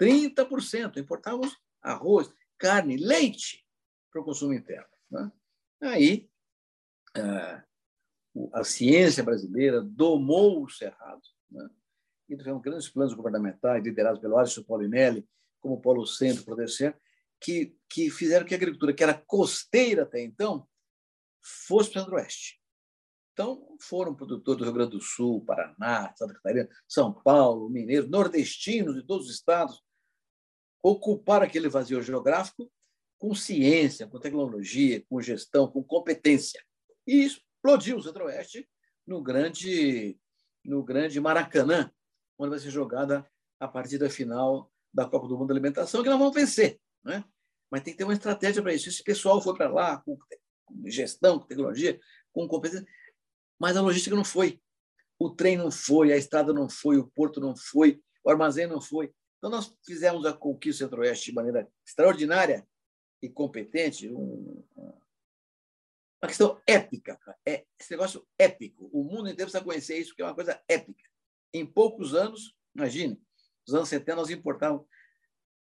30%. 0.00 0.96
Importávamos 0.96 1.56
arroz, 1.82 2.32
carne, 2.58 2.96
leite 2.96 3.63
para 4.14 4.22
o 4.22 4.24
consumo 4.24 4.54
interno. 4.54 4.86
Né? 5.10 5.32
Aí, 5.82 6.30
a, 7.16 7.64
a 8.52 8.64
ciência 8.64 9.24
brasileira 9.24 9.82
domou 9.82 10.62
o 10.62 10.70
cerrado. 10.70 11.22
Né? 11.50 11.68
E 12.28 12.36
tivemos 12.36 12.62
grandes 12.62 12.88
planos 12.88 13.12
governamentais, 13.12 13.82
liderados 13.82 14.20
pelo 14.20 14.38
Alisson 14.38 14.62
Paulinelli, 14.62 15.28
como 15.60 15.80
Polo 15.80 16.06
Centro, 16.06 16.44
Prodecer, 16.44 16.96
que, 17.40 17.76
que 17.90 18.08
fizeram 18.08 18.46
que 18.46 18.54
a 18.54 18.56
agricultura, 18.56 18.94
que 18.94 19.02
era 19.02 19.14
costeira 19.26 20.04
até 20.04 20.22
então, 20.22 20.66
fosse 21.42 21.90
para 21.90 21.98
o 21.98 22.02
centro-oeste. 22.04 22.60
Então, 23.32 23.76
foram 23.80 24.14
produtores 24.14 24.58
do 24.58 24.64
Rio 24.64 24.72
Grande 24.72 24.92
do 24.92 25.00
Sul, 25.00 25.44
Paraná, 25.44 26.14
Santa 26.16 26.34
Catarina, 26.34 26.68
São 26.86 27.12
Paulo, 27.12 27.68
Mineiro, 27.68 28.08
nordestinos 28.08 28.94
de 28.94 29.02
todos 29.02 29.26
os 29.26 29.34
estados, 29.34 29.82
ocuparam 30.80 31.44
aquele 31.44 31.68
vazio 31.68 32.00
geográfico 32.00 32.70
com 33.24 33.34
ciência, 33.34 34.06
com 34.06 34.20
tecnologia, 34.20 35.02
com 35.08 35.18
gestão, 35.18 35.66
com 35.66 35.82
competência. 35.82 36.62
E 37.06 37.24
explodiu 37.24 37.96
o 37.96 38.02
Centro-Oeste 38.02 38.68
no 39.06 39.22
grande, 39.22 40.18
no 40.62 40.84
grande 40.84 41.18
Maracanã, 41.18 41.90
onde 42.38 42.50
vai 42.50 42.58
ser 42.58 42.68
jogada 42.68 43.26
a 43.58 43.66
partida 43.66 44.10
final 44.10 44.70
da 44.92 45.08
Copa 45.08 45.26
do 45.26 45.38
Mundo 45.38 45.48
da 45.48 45.54
Alimentação, 45.54 46.02
que 46.02 46.10
nós 46.10 46.18
vamos 46.18 46.34
vencer. 46.34 46.78
Né? 47.02 47.24
Mas 47.70 47.82
tem 47.82 47.94
que 47.94 47.98
ter 47.98 48.04
uma 48.04 48.12
estratégia 48.12 48.62
para 48.62 48.74
isso. 48.74 48.90
Esse 48.90 49.02
pessoal 49.02 49.40
foi 49.40 49.54
para 49.54 49.72
lá 49.72 50.02
com 50.02 50.18
gestão, 50.84 51.38
com 51.38 51.46
tecnologia, 51.46 51.98
com 52.30 52.46
competência 52.46 52.86
mas 53.58 53.74
a 53.74 53.80
logística 53.80 54.14
não 54.14 54.24
foi. 54.24 54.60
O 55.18 55.30
trem 55.30 55.56
não 55.56 55.70
foi, 55.70 56.12
a 56.12 56.16
estrada 56.18 56.52
não 56.52 56.68
foi, 56.68 56.98
o 56.98 57.06
porto 57.06 57.40
não 57.40 57.56
foi, 57.56 58.02
o 58.22 58.28
armazém 58.28 58.66
não 58.66 58.82
foi. 58.82 59.14
Então, 59.38 59.48
nós 59.48 59.74
fizemos 59.86 60.26
a 60.26 60.34
conquista 60.34 60.84
centro-oeste 60.84 61.30
de 61.30 61.34
maneira 61.34 61.66
extraordinária 61.86 62.66
e 63.24 63.28
competente, 63.30 64.10
um, 64.10 64.62
uma 64.76 66.28
questão 66.28 66.60
épica. 66.66 67.18
É, 67.46 67.64
esse 67.78 67.90
negócio 67.90 68.26
épico. 68.38 68.90
O 68.92 69.02
mundo 69.02 69.30
inteiro 69.30 69.50
precisa 69.50 69.64
conhecer 69.64 69.98
isso, 69.98 70.14
que 70.14 70.20
é 70.20 70.26
uma 70.26 70.34
coisa 70.34 70.62
épica. 70.68 71.02
Em 71.50 71.64
poucos 71.64 72.14
anos, 72.14 72.54
imagine, 72.74 73.18
nos 73.66 73.74
anos 73.74 73.88
70 73.88 74.16
nós 74.16 74.30
importávamos 74.30 74.86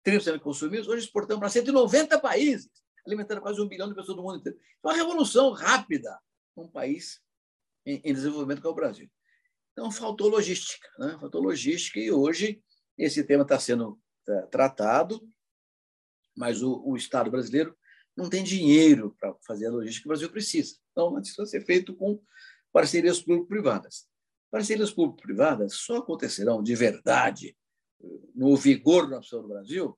30% 0.04 0.34
de 0.34 0.40
consumíveis, 0.40 0.88
hoje 0.88 1.06
exportamos 1.06 1.40
para 1.40 1.50
190 1.50 2.20
países, 2.20 2.70
alimentando 3.06 3.42
quase 3.42 3.62
um 3.62 3.68
bilhão 3.68 3.88
de 3.88 3.96
pessoas 3.96 4.18
do 4.18 4.24
mundo 4.24 4.40
inteiro. 4.40 4.58
É 4.60 4.88
uma 4.88 4.96
revolução 4.96 5.52
rápida 5.52 6.20
num 6.58 6.68
país 6.68 7.22
em, 7.86 8.02
em 8.04 8.14
desenvolvimento 8.14 8.62
que 8.62 8.68
é 8.68 8.70
o 8.72 8.76
Brasil. 8.76 9.10
Então, 9.72 9.92
faltou 9.92 10.30
logística, 10.30 10.88
né? 10.98 11.16
faltou 11.20 11.42
logística 11.42 12.00
e 12.00 12.12
hoje 12.12 12.64
esse 12.98 13.24
tema 13.24 13.44
está 13.44 13.60
sendo 13.60 14.00
é, 14.28 14.42
tratado, 14.48 15.22
mas 16.36 16.62
o, 16.62 16.82
o, 16.86 16.96
Estado 16.96 17.30
brasileiro 17.32 17.76
não 18.16 18.30
tem 18.30 18.44
dinheiro 18.44 19.16
para 19.20 19.36
fazer 19.46 19.68
a 19.68 19.72
logística 19.72 20.04
que 20.04 20.08
o 20.08 20.14
Brasil 20.14 20.30
precisa. 20.30 20.76
Então, 20.92 21.20
isso 21.20 21.36
vai 21.38 21.46
ser 21.46 21.66
feito 21.66 21.96
com 21.96 22.22
parcerias 22.72 23.22
público-privadas. 23.22 24.08
Parcerias 24.52 24.92
público-privadas 24.92 25.74
só 25.76 25.98
acontecerão 25.98 26.64
de 26.64 26.76
verdade, 26.76 27.58
no 28.34 28.56
vigor 28.56 29.10
da 29.10 29.18
nação 29.18 29.42
do 29.42 29.48
Brasil, 29.48 29.98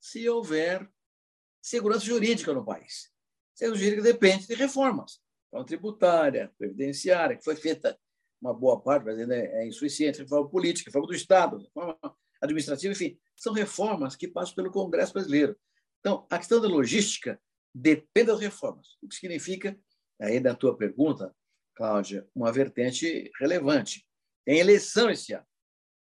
se 0.00 0.28
houver 0.28 0.88
segurança 1.60 2.04
jurídica 2.04 2.52
no 2.52 2.64
país. 2.64 3.10
Segurança 3.54 3.84
jurídica 3.84 4.02
depende 4.02 4.46
de 4.46 4.54
reformas 4.54 5.20
reforma 5.52 5.66
tributária, 5.66 6.52
previdenciária, 6.56 7.36
que 7.36 7.44
foi 7.44 7.54
feita 7.54 7.98
uma 8.40 8.54
boa 8.54 8.80
parte, 8.80 9.04
mas 9.04 9.18
ainda 9.18 9.36
é 9.36 9.66
insuficiente, 9.66 10.20
reforma 10.20 10.48
política, 10.48 10.88
reforma 10.88 11.06
do 11.06 11.14
Estado, 11.14 11.58
reforma 11.58 11.98
administrativa, 12.40 12.92
enfim, 12.92 13.18
são 13.36 13.52
reformas 13.52 14.16
que 14.16 14.26
passam 14.26 14.54
pelo 14.54 14.72
Congresso 14.72 15.12
brasileiro. 15.12 15.56
Então, 16.02 16.26
a 16.28 16.36
questão 16.36 16.60
da 16.60 16.66
logística 16.66 17.40
depende 17.72 18.26
das 18.26 18.40
reformas, 18.40 18.98
o 19.00 19.06
que 19.06 19.14
significa, 19.14 19.78
aí 20.20 20.40
da 20.40 20.52
tua 20.52 20.76
pergunta, 20.76 21.34
Cláudia, 21.74 22.28
uma 22.34 22.52
vertente 22.52 23.30
relevante. 23.40 24.04
Tem 24.44 24.58
eleição 24.58 25.08
esse 25.08 25.32
ano, 25.32 25.46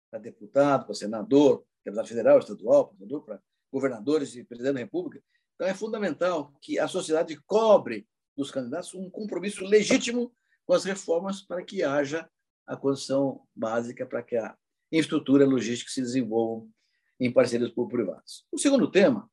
para 0.08 0.20
deputado, 0.20 0.86
para 0.86 0.94
senador, 0.94 1.64
deputado 1.84 2.06
federal, 2.06 2.38
estadual, 2.38 2.94
para 3.26 3.42
governadores 3.72 4.36
e 4.36 4.44
presidente 4.44 4.74
da 4.74 4.80
República. 4.80 5.22
Então, 5.56 5.66
é 5.66 5.74
fundamental 5.74 6.54
que 6.60 6.78
a 6.78 6.86
sociedade 6.86 7.36
cobre 7.44 8.06
dos 8.36 8.52
candidatos 8.52 8.94
um 8.94 9.10
compromisso 9.10 9.64
legítimo 9.64 10.32
com 10.64 10.74
as 10.74 10.84
reformas 10.84 11.42
para 11.42 11.64
que 11.64 11.82
haja 11.82 12.30
a 12.66 12.76
condição 12.76 13.44
básica 13.54 14.06
para 14.06 14.22
que 14.22 14.36
a 14.36 14.56
infraestrutura 14.92 15.44
logística 15.44 15.90
se 15.90 16.00
desenvolva 16.00 16.68
em 17.18 17.32
parcerias 17.32 17.70
público-privadas. 17.70 18.46
O 18.52 18.58
segundo 18.58 18.90
tema 18.90 19.28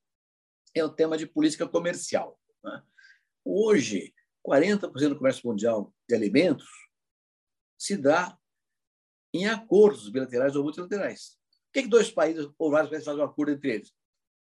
é 0.76 0.84
o 0.84 0.90
tema 0.90 1.18
de 1.18 1.26
política 1.26 1.68
comercial. 1.68 2.40
Né? 2.64 2.84
Hoje, 3.44 4.14
40% 4.48 5.10
do 5.10 5.18
comércio 5.18 5.48
mundial 5.48 5.94
de 6.08 6.16
alimentos 6.16 6.70
se 7.78 7.98
dá 7.98 8.38
em 9.34 9.48
acordos 9.48 10.10
bilaterais 10.10 10.56
ou 10.56 10.64
multilaterais. 10.64 11.38
Por 11.66 11.74
que, 11.74 11.84
que 11.84 11.90
dois 11.90 12.10
países 12.12 12.50
ou 12.58 12.72
vários 12.72 12.90
países 12.90 13.06
fazem 13.06 13.22
um 13.22 13.26
acordo 13.26 13.52
entre 13.52 13.76
eles? 13.76 13.94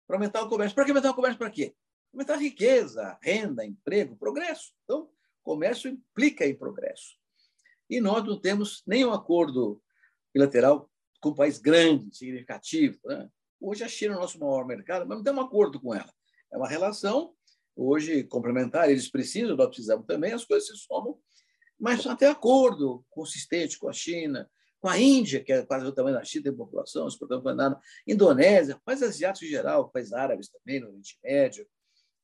Para 0.06 0.18
aumentar 0.18 0.42
o 0.44 0.50
comércio. 0.50 0.76
Para 0.76 0.86
que 0.86 0.92
aumentar 0.92 1.12
o 1.12 1.16
comércio? 1.16 1.38
Para 1.38 1.50
quê? 1.50 1.74
aumentar 2.14 2.36
a 2.36 2.38
riqueza, 2.38 3.18
renda, 3.22 3.66
emprego, 3.66 4.16
progresso. 4.16 4.72
Então, 4.84 5.10
comércio 5.42 5.90
implica 5.90 6.46
em 6.46 6.56
progresso. 6.56 7.18
E 7.90 8.00
nós 8.00 8.24
não 8.24 8.40
temos 8.40 8.84
nenhum 8.86 9.12
acordo 9.12 9.82
bilateral 10.34 10.90
com 11.20 11.30
um 11.30 11.36
país 11.36 11.58
grande, 11.58 12.16
significativo. 12.16 13.00
Né? 13.06 13.30
Hoje 13.66 13.82
a 13.82 13.88
China 13.88 14.16
é 14.16 14.18
o 14.18 14.20
nosso 14.20 14.38
maior 14.38 14.68
mercado, 14.68 15.08
mas 15.08 15.18
não 15.18 15.24
temos 15.24 15.42
um 15.42 15.48
acordo 15.48 15.80
com 15.80 15.96
ela. 15.96 16.14
É 16.52 16.58
uma 16.58 16.68
relação, 16.68 17.34
hoje, 17.74 18.26
complementar, 18.26 18.90
eles 18.90 19.10
precisam, 19.10 19.56
nós 19.56 19.68
precisamos 19.68 20.06
também, 20.06 20.34
as 20.34 20.44
coisas 20.44 20.68
se 20.68 20.76
somam, 20.76 21.18
mas 21.80 22.04
não 22.04 22.14
tem 22.14 22.28
acordo 22.28 23.06
consistente 23.10 23.80
com 23.80 23.88
a 23.88 23.94
China, 23.94 24.52
com 24.82 24.90
a 24.90 25.00
Índia, 25.00 25.42
que 25.42 25.54
é 25.54 25.66
quase 25.66 25.86
o 25.86 25.94
tamanho 25.94 26.18
da 26.18 26.26
China, 26.26 26.44
tem 26.44 26.54
população, 26.54 27.08
exportando 27.08 27.42
para 27.42 27.56
nada, 27.56 27.80
Indonésia, 28.06 28.78
países 28.84 29.08
asiáticos 29.08 29.48
em 29.48 29.52
geral, 29.52 29.90
países 29.90 30.12
árabes 30.12 30.50
também, 30.50 30.82
no 30.82 30.88
Oriente 30.88 31.18
Médio, 31.24 31.66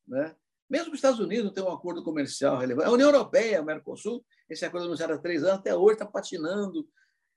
né? 0.06 0.36
Mesmo 0.68 0.92
os 0.92 0.98
Estados 0.98 1.20
Unidos 1.20 1.52
tenham 1.52 1.70
um 1.70 1.72
acordo 1.72 2.04
comercial 2.04 2.58
relevante, 2.58 2.86
a 2.86 2.92
União 2.92 3.08
Europeia, 3.08 3.62
o 3.62 3.64
Mercosul, 3.64 4.22
esse 4.46 4.66
acordo 4.66 4.86
anunciado 4.86 5.14
há 5.14 5.18
três 5.18 5.42
anos, 5.42 5.60
até 5.60 5.74
hoje 5.74 5.94
está 5.94 6.06
patinando. 6.06 6.86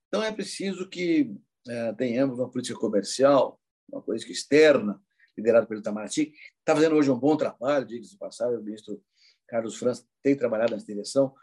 Então, 0.10 0.22
é 0.22 0.31
preciso 0.31 0.89
que 0.89 1.33
é, 1.69 1.93
tenhamos 1.93 2.38
uma 2.38 2.51
política 2.51 2.77
comercial, 2.77 3.60
uma 3.93 4.01
política 4.01 4.31
externa, 4.31 5.01
liderada 5.38 5.65
pelo 5.65 5.79
Itamaraty. 5.79 6.33
Está 6.59 6.75
fazendo 6.75 6.95
hoje 6.95 7.09
um 7.09 7.17
bom 7.17 7.35
trabalho, 7.35 7.85
diga-se 7.85 8.12
de 8.12 8.17
passagem, 8.17 8.57
o 8.57 8.63
ministro 8.63 9.01
Carlos 9.47 9.75
França 9.77 10.05
tem 10.21 10.35
trabalhado 10.35 10.73
nessa 10.73 10.85
direção, 10.85 11.33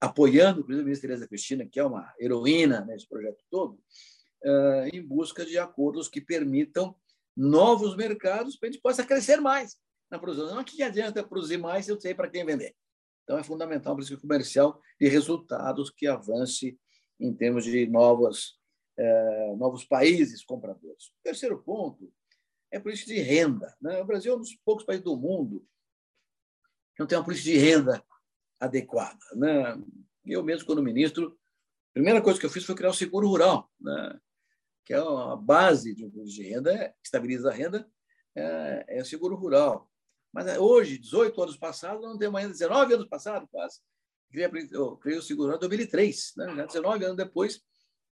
apoiando, 0.00 0.60
inclusive, 0.60 0.82
a 0.82 0.84
ministra 0.84 1.08
Tereza 1.08 1.28
Cristina, 1.28 1.66
que 1.66 1.78
é 1.78 1.84
uma 1.84 2.12
heroína 2.18 2.84
nesse 2.84 3.08
projeto 3.08 3.42
todo, 3.50 3.78
é, 4.42 4.90
em 4.92 5.00
busca 5.00 5.44
de 5.46 5.56
acordos 5.58 6.08
que 6.08 6.20
permitam 6.20 6.96
novos 7.36 7.96
mercados 7.96 8.56
para 8.56 8.68
a 8.68 8.72
gente 8.72 8.82
possa 8.82 9.04
crescer 9.04 9.40
mais 9.40 9.76
na 10.10 10.18
produção. 10.18 10.54
Não 10.54 10.64
que 10.64 10.82
adianta 10.82 11.22
produzir 11.22 11.56
mais 11.56 11.86
se 11.86 11.92
eu 11.92 12.00
sei 12.00 12.14
para 12.14 12.28
quem 12.28 12.44
vender. 12.44 12.74
Então, 13.22 13.38
é 13.38 13.44
fundamental 13.44 13.92
a 13.92 13.96
política 13.96 14.20
comercial 14.20 14.80
de 15.00 15.08
resultados 15.08 15.90
que 15.90 16.06
avance 16.06 16.78
em 17.20 17.32
termos 17.32 17.64
de 17.64 17.86
novas, 17.86 18.58
eh, 18.58 18.61
novos 19.56 19.84
países 19.84 20.44
compradores. 20.44 21.06
O 21.06 21.22
terceiro 21.22 21.62
ponto 21.62 22.12
é 22.70 22.78
a 22.78 22.80
política 22.80 23.12
de 23.12 23.20
renda. 23.20 23.74
Né? 23.80 24.00
O 24.00 24.04
Brasil 24.04 24.32
é 24.32 24.36
um 24.36 24.40
dos 24.40 24.54
poucos 24.64 24.84
países 24.84 25.04
do 25.04 25.16
mundo 25.16 25.66
que 26.94 27.00
não 27.00 27.06
tem 27.06 27.18
uma 27.18 27.24
política 27.24 27.50
de 27.50 27.58
renda 27.58 28.04
adequada. 28.60 29.18
Né? 29.34 29.82
Eu 30.24 30.42
mesmo, 30.42 30.66
quando 30.66 30.82
ministro, 30.82 31.38
a 31.90 31.92
primeira 31.94 32.22
coisa 32.22 32.38
que 32.38 32.46
eu 32.46 32.50
fiz 32.50 32.64
foi 32.64 32.74
criar 32.74 32.90
o 32.90 32.94
seguro 32.94 33.28
rural, 33.28 33.70
né? 33.80 34.20
que 34.84 34.94
é 34.94 34.98
a 34.98 35.36
base 35.36 35.94
de 35.94 36.04
um 36.04 36.10
política 36.10 36.42
de 36.42 36.50
renda, 36.50 36.94
estabiliza 37.04 37.50
a 37.50 37.54
renda, 37.54 37.88
é, 38.34 38.84
é 38.88 39.02
o 39.02 39.06
seguro 39.06 39.36
rural. 39.36 39.90
Mas 40.32 40.46
é, 40.46 40.58
hoje, 40.58 40.98
18 40.98 41.42
anos 41.42 41.56
passados, 41.56 42.02
não 42.02 42.16
temos 42.16 42.40
ainda 42.40 42.52
19 42.52 42.94
anos 42.94 43.08
passados, 43.08 43.48
quase. 43.50 43.80
Eu 44.70 44.96
criei 44.96 45.18
o 45.18 45.22
seguro 45.22 45.54
em 45.54 45.58
2003, 45.58 46.32
né? 46.38 46.66
19 46.66 47.04
anos 47.04 47.16
depois, 47.18 47.62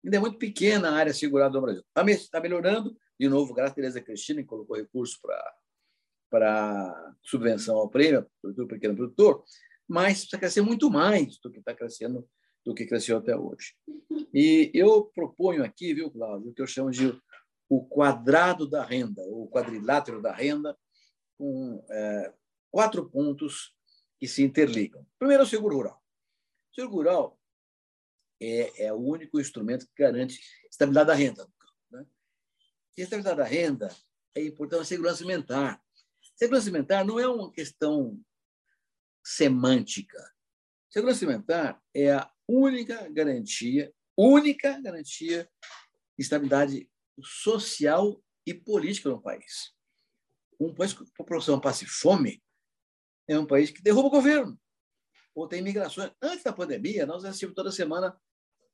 ainda 0.05 0.17
é 0.17 0.21
muito 0.21 0.39
pequena 0.39 0.91
a 0.91 0.95
área 0.95 1.15
segurada 1.15 1.53
do 1.53 1.61
Brasil. 1.61 1.83
Está 1.83 2.39
tá 2.39 2.41
melhorando, 2.41 2.97
de 3.19 3.29
novo, 3.29 3.55
graças 3.55 3.73
a 3.73 3.75
Tereza 3.75 4.01
Cristina, 4.01 4.43
que 4.43 4.49
colocou 4.49 4.77
recurso 4.77 5.19
para 6.31 7.15
subvenção 7.23 7.77
ao 7.77 7.89
prêmio, 7.89 8.27
do 8.43 8.67
pequeno 8.67 8.95
produtor, 8.95 9.45
mas 9.89 10.21
precisa 10.21 10.39
crescer 10.39 10.61
muito 10.61 10.91
mais 10.91 11.39
do 11.39 11.51
que 11.51 11.59
está 11.59 11.75
crescendo, 11.75 12.29
do 12.65 12.75
que 12.75 12.87
cresceu 12.87 13.19
até 13.19 13.37
hoje. 13.37 13.75
E 14.35 14.71
eu 14.75 15.05
proponho 15.15 15.65
aqui, 15.65 15.95
viu, 15.95 16.11
Cláudio, 16.11 16.51
o 16.51 16.55
que 16.55 16.63
eu 16.63 16.67
chamo 16.67 16.91
de 16.91 17.19
o 17.69 17.85
quadrado 17.85 18.69
da 18.69 18.85
renda, 18.85 19.23
o 19.23 19.49
quadrilátero 19.49 20.21
da 20.23 20.33
renda, 20.33 20.77
com 21.39 21.85
é, 21.91 22.33
quatro 22.71 23.09
pontos 23.09 23.75
que 24.19 24.27
se 24.27 24.43
interligam. 24.43 25.07
Primeiro, 25.19 25.43
o 25.43 25.47
seguro 25.47 25.77
rural. 25.77 26.03
O 26.71 26.75
seguro 26.75 26.97
rural 26.97 27.39
é, 28.41 28.87
é 28.87 28.93
o 28.93 28.97
único 28.97 29.41
instrumento 29.41 29.87
que 29.87 30.03
garante 30.03 30.39
estabilidade 30.71 31.07
da 31.09 31.15
renda. 31.15 31.49
Né? 31.91 32.07
E 32.97 33.03
a 33.03 33.05
estabilidade 33.05 33.39
da 33.39 33.45
renda 33.45 33.95
é 34.35 34.45
importante 34.45 34.83
a 34.83 34.85
segurança 34.85 35.23
alimentar. 35.23 35.83
Segurança 36.35 36.67
alimentar 36.67 37.05
não 37.05 37.19
é 37.19 37.29
uma 37.29 37.51
questão 37.51 38.21
semântica. 39.25 40.19
Segurança 40.91 41.25
alimentar 41.25 41.83
é 41.95 42.13
a 42.13 42.31
única 42.49 43.09
garantia, 43.11 43.93
única 44.17 44.81
garantia 44.81 45.49
de 46.19 46.23
estabilidade 46.25 46.91
social 47.23 48.23
e 48.47 48.55
política 48.55 49.09
no 49.09 49.21
país 49.21 49.77
um 50.59 50.75
país 50.75 50.95
a 50.95 51.05
população 51.17 51.61
passe 51.61 51.87
fome 51.87 52.43
é 53.29 53.39
um 53.39 53.47
país 53.47 53.71
que 53.71 53.83
derruba 53.83 54.09
o 54.09 54.11
governo 54.11 54.59
ou 55.37 55.47
tem 55.47 55.61
migrações. 55.61 56.11
Antes 56.21 56.43
da 56.43 56.53
pandemia, 56.53 57.05
nós 57.05 57.23
assistimos 57.25 57.55
toda 57.55 57.71
semana 57.71 58.19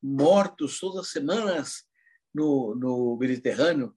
mortos, 0.01 0.79
todas 0.79 1.01
as 1.01 1.09
semanas 1.09 1.85
no, 2.33 2.77
no 2.77 3.17
Mediterrâneo, 3.17 3.95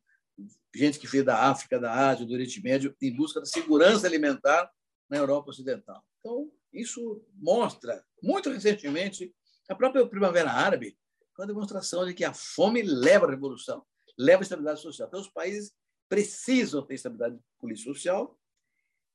gente 0.75 0.99
que 0.99 1.07
veio 1.07 1.23
da 1.23 1.43
África, 1.43 1.79
da 1.79 2.09
Ásia, 2.09 2.25
do 2.25 2.33
Oriente 2.33 2.61
Médio, 2.61 2.93
em 2.99 3.15
busca 3.15 3.39
da 3.39 3.45
segurança 3.45 4.07
alimentar 4.07 4.69
na 5.07 5.17
Europa 5.17 5.51
Ocidental. 5.51 6.03
Então, 6.19 6.51
isso 6.73 7.23
mostra, 7.35 8.03
muito 8.21 8.49
recentemente, 8.49 9.33
a 9.69 9.75
própria 9.75 10.05
Primavera 10.07 10.51
Árabe, 10.51 10.97
com 11.35 11.43
a 11.43 11.45
demonstração 11.45 12.03
de 12.05 12.15
que 12.15 12.25
a 12.25 12.33
fome 12.33 12.81
leva 12.81 13.27
à 13.27 13.29
revolução, 13.29 13.85
leva 14.17 14.41
à 14.41 14.43
estabilidade 14.43 14.81
social. 14.81 15.07
Então, 15.07 15.21
os 15.21 15.29
países 15.29 15.71
precisam 16.09 16.83
ter 16.83 16.95
estabilidade 16.95 17.39
política 17.59 17.93
social 17.93 18.37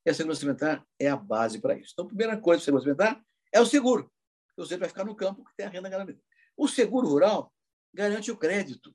e 0.07 0.11
a 0.11 0.15
segurança 0.15 0.41
alimentar 0.41 0.87
é 0.99 1.09
a 1.09 1.17
base 1.17 1.61
para 1.61 1.77
isso. 1.77 1.91
Então, 1.93 2.05
a 2.05 2.09
primeira 2.09 2.39
coisa 2.39 2.61
da 2.61 2.65
segurança 2.65 2.89
alimentar 2.89 3.25
é 3.53 3.61
o 3.61 3.67
seguro. 3.67 4.11
Você 4.57 4.77
vai 4.77 4.89
ficar 4.89 5.05
no 5.05 5.15
campo 5.15 5.45
que 5.45 5.57
tem 5.57 5.67
a 5.67 5.71
renda 5.71 5.89
garantida. 5.89 6.21
O 6.57 6.69
seguro 6.69 7.09
rural 7.09 7.53
garante 7.93 8.31
o 8.31 8.37
crédito. 8.37 8.95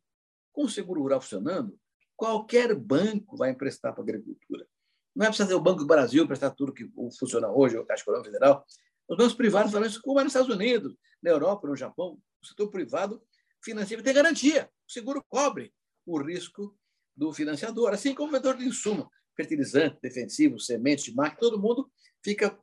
Com 0.52 0.66
o 0.66 0.70
seguro 0.70 1.02
rural 1.02 1.20
funcionando, 1.20 1.78
qualquer 2.16 2.74
banco 2.76 3.36
vai 3.36 3.50
emprestar 3.50 3.94
para 3.94 4.02
a 4.02 4.06
agricultura. 4.06 4.68
Não 5.16 5.26
é 5.26 5.30
preciso 5.30 5.50
ter 5.50 5.56
o 5.56 5.62
Banco 5.62 5.80
do 5.80 5.88
Brasil 5.88 6.24
emprestar 6.24 6.54
tudo 6.54 6.74
que 6.74 6.90
funciona 7.18 7.50
hoje, 7.50 7.78
o 7.78 7.86
Caixa 7.86 8.04
Econômica 8.04 8.32
Federal. 8.32 8.66
Os 9.08 9.18
bancos 9.18 9.34
privados 9.34 9.72
fazem 9.72 9.88
isso, 9.88 10.02
como 10.02 10.20
é 10.20 10.24
nos 10.24 10.32
Estados 10.32 10.54
Unidos, 10.54 10.96
na 11.22 11.32
Europa, 11.32 11.68
no 11.68 11.76
Japão. 11.76 12.20
O 12.42 12.46
setor 12.46 12.70
privado 12.70 13.22
financia 13.64 14.02
tem 14.02 14.14
garantia. 14.14 14.70
O 14.88 14.92
seguro 14.92 15.24
cobre 15.28 15.74
o 16.06 16.22
risco 16.22 16.78
do 17.16 17.32
financiador, 17.34 17.94
assim 17.94 18.14
como 18.14 18.30
o 18.30 18.32
vendedor 18.32 18.58
de 18.58 18.66
insumo, 18.66 19.10
fertilizante, 19.36 19.98
defensivo, 20.02 20.60
semente, 20.60 21.14
máquina, 21.14 21.40
todo 21.40 21.60
mundo 21.62 21.90
fica 22.22 22.58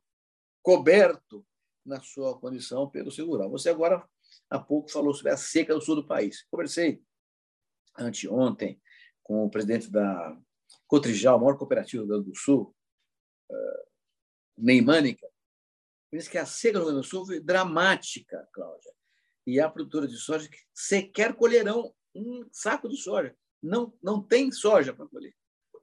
coberto 0.63 1.45
na 1.85 2.01
sua 2.01 2.39
condição 2.39 2.89
pelo 2.89 3.11
segural. 3.11 3.51
Você 3.51 3.71
agora, 3.71 4.07
há 4.49 4.59
pouco, 4.59 4.91
falou 4.91 5.13
sobre 5.15 5.33
a 5.33 5.37
seca 5.37 5.75
no 5.75 5.81
sul 5.81 5.97
do 5.97 6.07
país. 6.07 6.47
Conversei 6.51 7.03
anteontem 7.99 8.81
com 9.23 9.45
o 9.45 9.51
presidente 9.51 9.91
da 9.91 10.37
Cotrijal, 10.87 11.37
a 11.37 11.41
maior 11.41 11.57
cooperativa 11.57 12.03
do 12.03 12.07
Rio 12.07 12.23
Grande 12.23 12.31
do 12.31 12.39
Sul, 12.39 12.75
uh, 13.51 13.87
Neimânica, 14.57 15.27
disse 16.13 16.31
que 16.31 16.39
a 16.39 16.47
seca 16.47 16.79
no 16.79 16.85
Rio 16.85 16.93
Grande 16.95 17.07
do 17.07 17.11
Sul 17.11 17.27
foi 17.27 17.41
dramática, 17.41 18.49
Cláudia. 18.53 18.93
E 19.47 19.59
há 19.59 19.69
produtora 19.69 20.07
de 20.07 20.17
soja 20.17 20.49
que 20.49 20.59
sequer 20.73 21.35
colherão 21.35 21.95
um 22.15 22.47
saco 22.53 22.89
de 22.89 22.97
soja 22.97 23.35
não, 23.63 23.93
não 24.03 24.23
tem 24.23 24.51
soja 24.53 24.93
para 24.93 25.07
colher, 25.07 25.35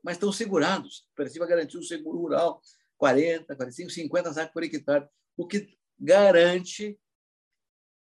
mas 0.04 0.16
estão 0.16 0.32
segurados. 0.32 1.04
A 1.04 1.08
Cooperativa 1.10 1.48
garantiu 1.48 1.80
o 1.80 1.84
seguro 1.84 2.20
rural, 2.20 2.62
40, 2.98 3.56
45, 3.56 3.90
50 3.90 4.34
sacos 4.34 4.54
por 4.54 4.64
hectare, 4.64 5.08
o 5.38 5.48
que 5.48 5.79
garante 6.00 6.98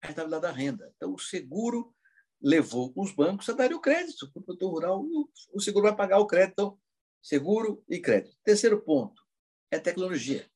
a 0.01 0.09
estabilidade 0.09 0.41
da 0.43 0.51
renda. 0.51 0.93
Então, 0.95 1.13
o 1.13 1.19
seguro 1.19 1.93
levou 2.41 2.93
os 2.95 3.11
bancos 3.11 3.49
a 3.49 3.53
darem 3.53 3.75
o 3.75 3.81
crédito 3.81 4.31
para 4.31 4.39
o 4.39 4.43
produtor 4.43 4.71
rural, 4.71 5.05
o 5.53 5.59
seguro 5.59 5.87
vai 5.87 5.95
pagar 5.95 6.19
o 6.19 6.27
crédito. 6.27 6.53
Então, 6.53 6.79
seguro 7.21 7.83
e 7.89 7.99
crédito. 7.99 8.37
Terceiro 8.43 8.81
ponto 8.81 9.21
é 9.69 9.77
tecnologia. 9.77 10.49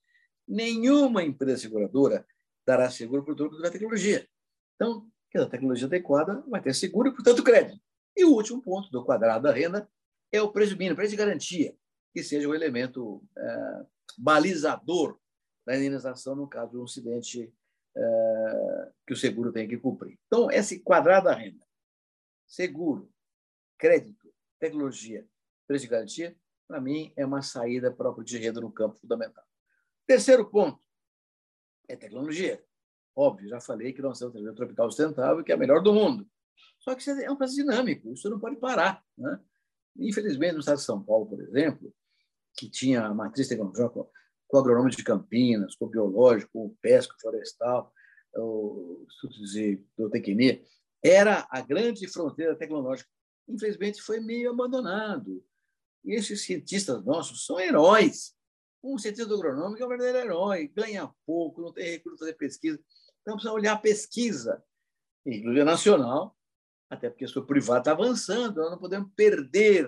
Nenhuma 0.48 1.24
empresa 1.24 1.62
seguradora 1.62 2.26
dará 2.66 2.90
seguro 2.90 3.24
para 3.24 3.34
o 3.34 3.36
produtor 3.36 3.58
tiver 3.58 3.72
tecnologia. 3.72 4.30
Então, 4.76 5.10
a 5.36 5.46
tecnologia 5.46 5.88
adequada 5.88 6.44
vai 6.48 6.62
ter 6.62 6.74
seguro 6.74 7.10
e, 7.10 7.14
portanto, 7.14 7.44
crédito. 7.44 7.80
E 8.16 8.24
o 8.24 8.34
último 8.34 8.62
ponto 8.62 8.90
do 8.92 9.04
quadrado 9.04 9.44
da 9.44 9.52
renda 9.52 9.90
é 10.32 10.42
o 10.42 10.52
preço 10.52 10.78
mínimo, 10.78 10.96
preço 10.96 11.12
de 11.12 11.18
garantia, 11.18 11.76
que 12.14 12.24
seja 12.24 12.48
o 12.48 12.56
elemento 12.56 13.24
é, 13.38 13.86
balizador 14.18 15.20
da 15.66 15.76
indenização 15.76 16.36
no 16.36 16.48
caso 16.48 16.72
de 16.72 16.78
um 16.78 16.84
acidente 16.84 17.54
é, 17.96 18.92
que 19.08 19.14
o 19.14 19.18
seguro 19.18 19.52
tem 19.52 19.68
que 19.68 19.78
cumprir. 19.78 20.20
Então, 20.28 20.50
esse 20.52 20.80
quadrado 20.80 21.26
da 21.26 21.36
renda, 21.36 21.66
seguro, 22.46 23.12
crédito, 23.78 24.34
tecnologia, 24.60 25.28
preço 25.68 25.84
de 25.84 25.92
garantia, 25.92 26.38
para 26.68 26.82
mim 26.82 27.14
é 27.16 27.26
uma 27.26 27.42
saída 27.42 27.92
própria 27.92 28.24
de 28.24 28.38
renda 28.38 28.62
no 28.62 28.72
campo 28.72 28.98
fundamental. 29.00 29.44
Terceiro 30.06 30.50
ponto 30.50 30.82
é 31.88 31.96
tecnologia. 31.96 32.64
Óbvio, 33.16 33.48
já 33.48 33.60
falei 33.60 33.94
que 33.94 34.02
nós 34.02 34.18
temos 34.18 34.36
a 34.48 34.54
tropical 34.54 34.90
sustentável, 34.90 35.44
que 35.44 35.52
é 35.52 35.56
a 35.56 35.58
melhor 35.58 35.82
do 35.82 35.94
mundo. 35.94 36.28
Só 36.80 36.96
que 36.96 37.10
é 37.10 37.32
um 37.32 37.36
processo 37.36 37.62
dinâmico, 37.62 38.12
isso 38.12 38.30
não 38.30 38.40
pode 38.40 38.58
parar. 38.58 39.04
Né? 39.18 39.40
Infelizmente, 39.98 40.54
no 40.54 40.60
estado 40.60 40.78
de 40.78 40.84
São 40.84 41.04
Paulo, 41.04 41.28
por 41.28 41.40
exemplo, 41.40 41.94
que 42.58 42.70
tinha 42.70 43.06
a 43.06 43.14
matriz 43.14 43.48
tecnológica 43.48 44.06
com 44.48 44.58
o 44.58 44.90
de 44.90 45.04
Campinas, 45.04 45.76
com 45.76 45.86
o 45.86 45.90
biológico, 45.90 46.52
com 46.54 46.66
o 46.68 46.78
pesco 46.82 47.16
florestal, 47.20 47.92
o 48.36 49.06
estudo 49.10 49.34
de 49.46 49.84
era 51.04 51.46
a 51.50 51.62
grande 51.62 52.08
fronteira 52.08 52.56
tecnológica. 52.56 53.10
Infelizmente, 53.48 54.02
foi 54.02 54.20
meio 54.20 54.52
abandonado. 54.52 55.44
E 56.04 56.14
esses 56.14 56.42
cientistas 56.42 57.04
nossos 57.04 57.46
são 57.46 57.60
heróis. 57.60 58.34
Um 58.84 58.98
cientista 58.98 59.34
agronômico 59.34 59.82
é 59.82 59.86
um 59.86 59.90
verdadeiro 59.90 60.20
herói, 60.20 60.68
ganha 60.68 61.10
pouco, 61.26 61.62
não 61.62 61.74
tem 61.74 61.92
recurso 61.92 62.18
para 62.18 62.28
fazer 62.28 62.38
pesquisa. 62.38 62.80
Então, 63.22 63.36
precisa 63.36 63.54
olhar 63.54 63.74
a 63.74 63.80
pesquisa, 63.80 64.64
inclusive 65.26 65.64
nacional, 65.64 66.38
até 66.90 67.10
porque 67.10 67.24
o 67.24 67.28
setor 67.28 67.46
privado 67.46 67.80
está 67.80 67.92
avançando, 67.92 68.58
nós 68.58 68.72
não 68.72 68.78
podemos 68.78 69.10
perder 69.16 69.88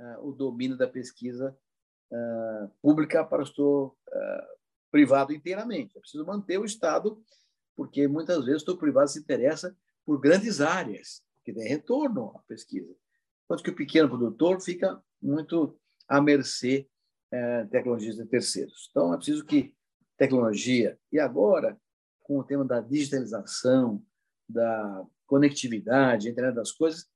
uh, 0.00 0.26
o 0.26 0.32
domínio 0.32 0.76
da 0.76 0.88
pesquisa 0.88 1.56
uh, 2.12 2.68
pública 2.80 3.24
para 3.24 3.42
o 3.42 3.46
setor 3.46 3.88
uh, 3.88 4.58
privado 4.90 5.32
inteiramente. 5.32 5.96
É 5.96 6.00
preciso 6.00 6.24
manter 6.24 6.58
o 6.58 6.64
Estado, 6.64 7.20
porque 7.74 8.06
muitas 8.06 8.44
vezes 8.44 8.62
o 8.62 8.66
setor 8.66 8.78
privado 8.78 9.08
se 9.08 9.18
interessa 9.18 9.76
por 10.04 10.20
grandes 10.20 10.60
áreas, 10.60 11.22
que 11.44 11.52
tem 11.52 11.68
retorno 11.68 12.32
à 12.36 12.42
pesquisa. 12.46 12.94
Enquanto 13.44 13.64
que 13.64 13.70
o 13.70 13.74
pequeno 13.74 14.08
produtor 14.08 14.60
fica 14.60 15.02
muito 15.20 15.78
à 16.08 16.20
mercê 16.20 16.88
é, 17.30 17.64
tecnologias 17.66 18.16
de 18.16 18.26
terceiros. 18.26 18.88
Então, 18.90 19.12
é 19.12 19.16
preciso 19.16 19.44
que 19.44 19.74
tecnologia, 20.16 20.98
e 21.10 21.18
agora, 21.18 21.80
com 22.20 22.38
o 22.38 22.44
tema 22.44 22.64
da 22.64 22.80
digitalização, 22.80 24.04
da 24.48 25.04
conectividade, 25.26 26.28
internet 26.28 26.54
das 26.54 26.70
coisas, 26.70 27.08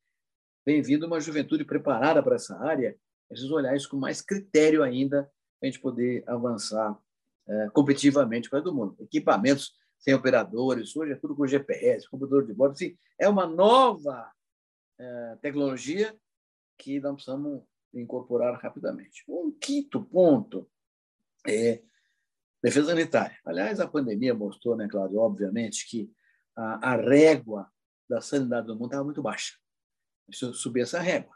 vem 0.65 0.83
vindo 0.83 1.07
uma 1.07 1.21
juventude 1.21 1.65
preparada 1.65 2.23
para 2.23 2.37
essa 2.37 2.59
área, 2.59 2.99
preciso 3.29 3.55
olhar 3.55 3.77
isso 3.77 3.89
com 3.89 3.97
mais 3.97 4.21
critério 4.21 4.83
ainda, 4.83 5.25
para 5.59 5.69
a 5.69 5.71
gente 5.71 5.81
poder 5.81 6.25
avançar 6.27 6.99
é, 7.49 7.69
competitivamente 7.71 8.51
com 8.51 8.57
o 8.57 8.63
do 8.63 8.75
mundo. 8.75 8.97
Equipamentos 9.01 9.75
sem 9.99 10.15
operadores, 10.15 10.95
hoje 10.95 11.13
é 11.13 11.17
tudo 11.17 11.35
com 11.35 11.47
GPS, 11.47 12.09
computador 12.09 12.47
de 12.47 12.53
bordo, 12.53 12.73
assim, 12.73 12.97
é 13.19 13.29
uma 13.29 13.47
nova 13.47 14.31
é, 14.99 15.37
tecnologia 15.41 16.17
que 16.79 17.01
nós 17.01 17.15
precisamos 17.15 17.63
incorporar 17.95 18.61
rapidamente. 18.61 19.25
Um 19.27 19.51
quinto 19.51 20.05
ponto 20.05 20.71
é 21.47 21.83
defesa 22.63 22.89
sanitária. 22.89 23.39
Aliás, 23.45 23.81
a 23.81 23.89
pandemia 23.89 24.35
mostrou, 24.35 24.77
né, 24.77 24.89
Cláudio, 24.89 25.19
obviamente, 25.19 25.89
que 25.89 26.11
a, 26.55 26.93
a 26.93 26.97
régua 26.97 27.71
da 28.09 28.21
sanidade 28.21 28.67
do 28.67 28.75
mundo 28.75 28.87
estava 28.87 29.05
muito 29.05 29.23
baixa. 29.23 29.55
Preciso 30.27 30.55
subir 30.55 30.83
essa 30.83 31.01
régua. 31.01 31.35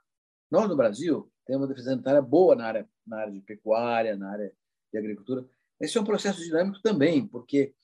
Nós, 0.51 0.69
no 0.69 0.77
Brasil, 0.77 1.31
temos 1.51 1.63
uma 1.63 1.67
defesa 1.67 1.91
sanitária 1.91 2.23
boa 2.23 2.55
na 2.55 2.65
área, 2.65 2.89
na 3.05 3.19
área 3.19 3.33
de 3.33 3.41
pecuária, 3.41 4.17
na 4.17 4.31
área 4.31 4.53
de 4.93 4.99
agricultura. 4.99 5.45
Esse 5.81 5.99
é 5.99 6.01
um 6.01 6.05
processo 6.05 6.41
dinâmico 6.41 6.81
também, 6.81 7.27
porque 7.27 7.75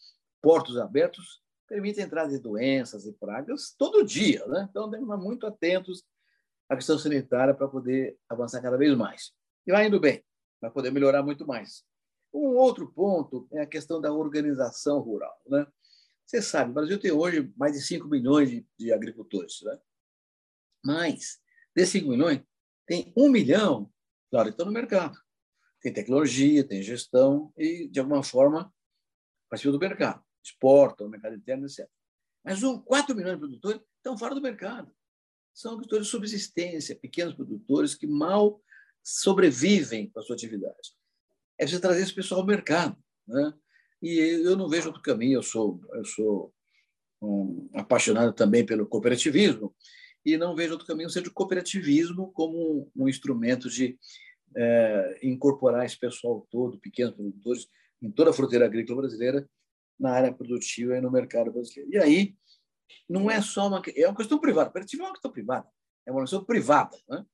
portos 0.41 0.77
abertos 0.77 1.43
permitem 1.67 2.05
a 2.05 2.07
entrada 2.07 2.31
de 2.31 2.39
doenças 2.39 3.07
e 3.07 3.13
pragas 3.13 3.75
todo 3.77 4.07
dia. 4.07 4.47
Né? 4.47 4.69
Então, 4.71 4.89
temos 4.89 5.05
que 5.05 5.13
estar 5.13 5.17
muito 5.17 5.47
atentos 5.49 6.05
à 6.69 6.77
questão 6.77 6.97
sanitária 6.97 7.53
para 7.53 7.67
poder 7.67 8.17
avançar 8.29 8.63
cada 8.63 8.77
vez 8.77 8.97
mais. 8.97 9.33
E 9.67 9.73
vai 9.73 9.89
indo 9.89 9.99
bem, 9.99 10.25
vai 10.61 10.71
poder 10.71 10.93
melhorar 10.93 11.25
muito 11.25 11.45
mais. 11.45 11.83
Um 12.33 12.55
outro 12.55 12.93
ponto 12.93 13.49
é 13.51 13.63
a 13.63 13.67
questão 13.67 14.01
da 14.01 14.13
organização 14.13 15.01
rural. 15.01 15.37
Né? 15.45 15.67
Você 16.25 16.41
sabe, 16.41 16.71
o 16.71 16.75
Brasil 16.75 17.01
tem 17.01 17.11
hoje 17.11 17.53
mais 17.57 17.73
de 17.73 17.83
5 17.83 18.07
milhões 18.07 18.49
de, 18.49 18.65
de 18.79 18.93
agricultores. 18.93 19.61
Né? 19.63 19.77
Mas, 20.85 21.41
desses 21.75 21.95
5 21.95 22.09
milhões, 22.11 22.41
tem 22.87 23.13
1 23.17 23.29
milhão, 23.29 23.91
claro, 24.31 24.49
que 24.49 24.53
estão 24.53 24.67
no 24.67 24.73
mercado. 24.73 25.19
Tem 25.81 25.93
tecnologia, 25.93 26.67
tem 26.67 26.83
gestão 26.83 27.53
e, 27.57 27.89
de 27.89 28.01
alguma 28.01 28.23
forma, 28.23 28.73
participam 29.51 29.73
do 29.73 29.81
mercado. 29.81 30.25
Exportam, 30.43 31.09
mercado 31.09 31.35
interno, 31.35 31.67
etc. 31.67 31.89
Mas 32.45 32.61
4 32.61 33.15
milhões 33.15 33.35
de 33.35 33.41
produtores 33.41 33.81
estão 33.97 34.17
fora 34.17 34.35
do 34.35 34.41
mercado. 34.41 34.95
São 35.53 35.73
agricultores 35.73 36.07
de 36.07 36.11
subsistência, 36.11 36.95
pequenos 36.95 37.35
produtores 37.35 37.95
que 37.95 38.07
mal 38.07 38.63
sobrevivem 39.03 40.11
com 40.11 40.21
a 40.21 40.23
sua 40.23 40.37
atividade. 40.37 40.95
É 41.59 41.65
preciso 41.65 41.83
trazer 41.83 42.03
esse 42.03 42.15
pessoal 42.15 42.41
ao 42.43 42.47
mercado. 42.47 42.97
Né? 43.27 43.53
E 44.03 44.19
eu 44.45 44.57
não 44.57 44.69
vejo 44.69 44.89
outro 44.89 45.03
caminho. 45.03 45.39
Eu 45.39 45.43
sou, 45.43 45.81
eu 45.95 46.05
sou 46.05 46.55
um 47.21 47.69
apaixonado 47.75 48.33
também 48.33 48.65
pelo 48.65 48.87
cooperativismo 48.87 49.75
e 50.27 50.37
não 50.37 50.57
vejo 50.57 50.73
outro 50.73 50.89
caminho 50.89 51.09
seja 51.09 51.29
o 51.29 51.33
cooperativismo 51.33 52.33
como 52.33 52.91
um, 52.97 53.09
instrumento 53.09 53.71
de 53.71 53.97
é, 54.57 55.21
incorporar 55.23 55.87
esse 55.87 55.97
pessoal 55.97 56.45
todo, 56.51 56.81
pequenos 56.81 57.15
produtores, 57.15 57.69
em 58.03 58.11
toda 58.11 58.31
a 58.31 58.33
fronteira 58.33 58.67
agrícola 58.67 59.03
brasileira, 59.03 59.49
na 59.99 60.11
área 60.11 60.35
produtiva 60.35 60.97
e 60.97 61.01
no 61.01 61.13
mercado 61.13 61.53
brasileiro. 61.53 61.93
E 61.93 61.97
aí, 61.97 62.37
não 63.09 63.31
é 63.31 63.41
só 63.41 63.69
uma, 63.69 63.81
é 63.95 64.09
uma 64.09 64.17
questão 64.17 64.41
privada. 64.41 64.69
O 64.69 64.73
cooperativo 64.73 65.05
é 65.05 65.07
uma 65.07 65.13
questão 65.13 65.31
privada, 65.31 65.69
é 66.05 66.11
uma 66.11 66.23
questão 66.23 66.45
privada. 66.45 66.99
Né? 67.09 67.25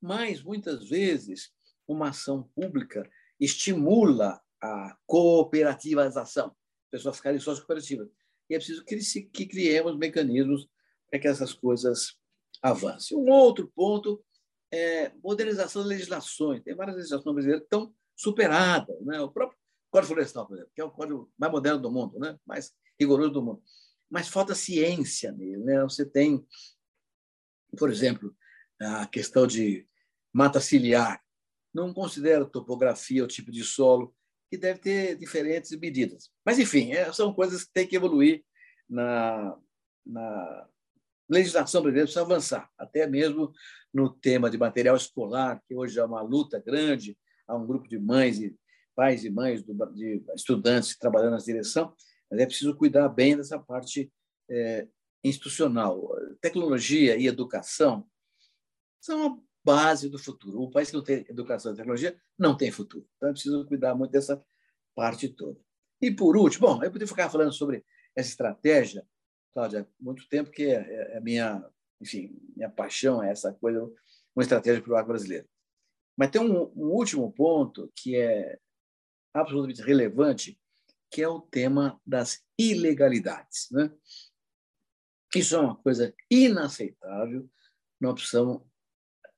Mas, 0.00 0.42
muitas 0.42 0.88
vezes, 0.88 1.52
uma 1.86 2.08
ação 2.08 2.50
pública 2.54 3.08
estimula 3.38 4.40
a 4.62 4.96
cooperativização, 5.06 6.46
as 6.46 6.90
pessoas 6.90 7.18
ficarem 7.18 7.38
sócios 7.38 7.60
cooperativas. 7.60 8.08
E 8.48 8.54
é 8.54 8.58
preciso 8.58 8.82
que, 8.82 9.22
que 9.24 9.46
criemos 9.46 9.96
mecanismos 9.98 10.66
para 11.10 11.20
que 11.20 11.28
essas 11.28 11.52
coisas 11.52 12.19
avance. 12.62 13.14
Um 13.14 13.28
outro 13.30 13.70
ponto 13.74 14.22
é 14.72 15.12
modernização 15.22 15.82
das 15.82 15.88
legislações. 15.88 16.62
Tem 16.62 16.74
várias 16.74 16.96
legislações 16.96 17.34
brasileiras 17.34 17.60
que 17.62 17.66
estão 17.66 17.94
superadas. 18.16 19.00
Né? 19.02 19.20
O 19.20 19.30
próprio 19.30 19.58
Código 19.90 20.14
Florestal, 20.14 20.46
por 20.46 20.54
exemplo, 20.54 20.72
que 20.74 20.80
é 20.80 20.84
o 20.84 20.90
código 20.90 21.32
mais 21.36 21.52
moderno 21.52 21.80
do 21.80 21.90
mundo, 21.90 22.18
né? 22.18 22.38
mais 22.46 22.72
rigoroso 22.98 23.30
do 23.30 23.42
mundo. 23.42 23.62
Mas 24.08 24.28
falta 24.28 24.54
ciência 24.54 25.32
nele. 25.32 25.58
Né? 25.58 25.82
Você 25.82 26.04
tem, 26.04 26.44
por 27.76 27.90
exemplo, 27.90 28.34
a 28.80 29.06
questão 29.06 29.46
de 29.46 29.86
mata 30.32 30.60
ciliar. 30.60 31.22
Não 31.72 31.92
considera 31.92 32.44
topografia, 32.44 33.24
o 33.24 33.28
tipo 33.28 33.50
de 33.50 33.62
solo, 33.64 34.14
que 34.50 34.58
deve 34.58 34.80
ter 34.80 35.16
diferentes 35.16 35.70
medidas. 35.78 36.30
Mas, 36.44 36.58
enfim, 36.58 36.92
é, 36.92 37.12
são 37.12 37.32
coisas 37.32 37.64
que 37.64 37.72
têm 37.72 37.86
que 37.86 37.94
evoluir 37.94 38.44
na, 38.88 39.56
na 40.04 40.68
legislação 41.30 41.80
brasileira 41.80 42.06
precisa 42.06 42.24
avançar, 42.24 42.70
até 42.76 43.06
mesmo 43.06 43.52
no 43.92 44.10
tema 44.10 44.50
de 44.50 44.58
material 44.58 44.96
escolar, 44.96 45.62
que 45.66 45.74
hoje 45.74 45.98
é 45.98 46.04
uma 46.04 46.20
luta 46.20 46.58
grande, 46.58 47.16
há 47.46 47.56
um 47.56 47.66
grupo 47.66 47.88
de 47.88 47.98
mães 47.98 48.40
e 48.40 48.56
pais 48.94 49.24
e 49.24 49.30
mães 49.30 49.62
de 49.62 50.22
estudantes 50.34 50.96
trabalhando 50.98 51.32
na 51.32 51.38
direção, 51.38 51.94
mas 52.30 52.40
é 52.40 52.46
preciso 52.46 52.76
cuidar 52.76 53.08
bem 53.08 53.36
dessa 53.36 53.58
parte 53.58 54.12
é, 54.48 54.86
institucional. 55.24 56.10
Tecnologia 56.40 57.16
e 57.16 57.26
educação 57.26 58.06
são 59.00 59.26
a 59.26 59.38
base 59.64 60.08
do 60.08 60.18
futuro. 60.18 60.60
O 60.60 60.70
país 60.70 60.90
que 60.90 60.96
não 60.96 61.04
tem 61.04 61.24
educação 61.28 61.72
e 61.72 61.76
tecnologia 61.76 62.20
não 62.38 62.56
tem 62.56 62.70
futuro. 62.70 63.06
Então 63.16 63.28
é 63.28 63.32
preciso 63.32 63.64
cuidar 63.66 63.94
muito 63.94 64.10
dessa 64.10 64.42
parte 64.94 65.28
toda. 65.28 65.58
E 66.00 66.10
por 66.10 66.36
último, 66.36 66.66
bom, 66.66 66.82
eu 66.82 66.90
poderia 66.90 67.06
ficar 67.06 67.30
falando 67.30 67.52
sobre 67.52 67.84
essa 68.16 68.30
estratégia 68.30 69.06
Cláudia, 69.52 69.88
muito 69.98 70.28
tempo 70.28 70.50
que 70.50 70.64
é, 70.64 70.76
é, 70.76 71.16
é 71.16 71.20
minha, 71.20 71.64
enfim, 72.00 72.36
minha 72.56 72.70
paixão 72.70 73.22
é 73.22 73.30
essa 73.30 73.52
coisa, 73.52 73.82
uma 74.34 74.42
estratégia 74.42 74.82
para 74.82 74.92
o 74.92 74.96
agro 74.96 75.08
brasileiro. 75.08 75.48
Mas 76.16 76.30
tem 76.30 76.40
um, 76.40 76.70
um 76.76 76.88
último 76.90 77.32
ponto 77.32 77.90
que 77.96 78.16
é 78.16 78.58
absolutamente 79.34 79.82
relevante, 79.82 80.58
que 81.10 81.22
é 81.22 81.28
o 81.28 81.40
tema 81.40 82.00
das 82.06 82.42
ilegalidades. 82.58 83.68
Né? 83.70 83.90
Isso 85.34 85.56
é 85.56 85.60
uma 85.60 85.76
coisa 85.76 86.14
inaceitável. 86.30 87.48
Nós 88.00 88.14
precisamos 88.14 88.62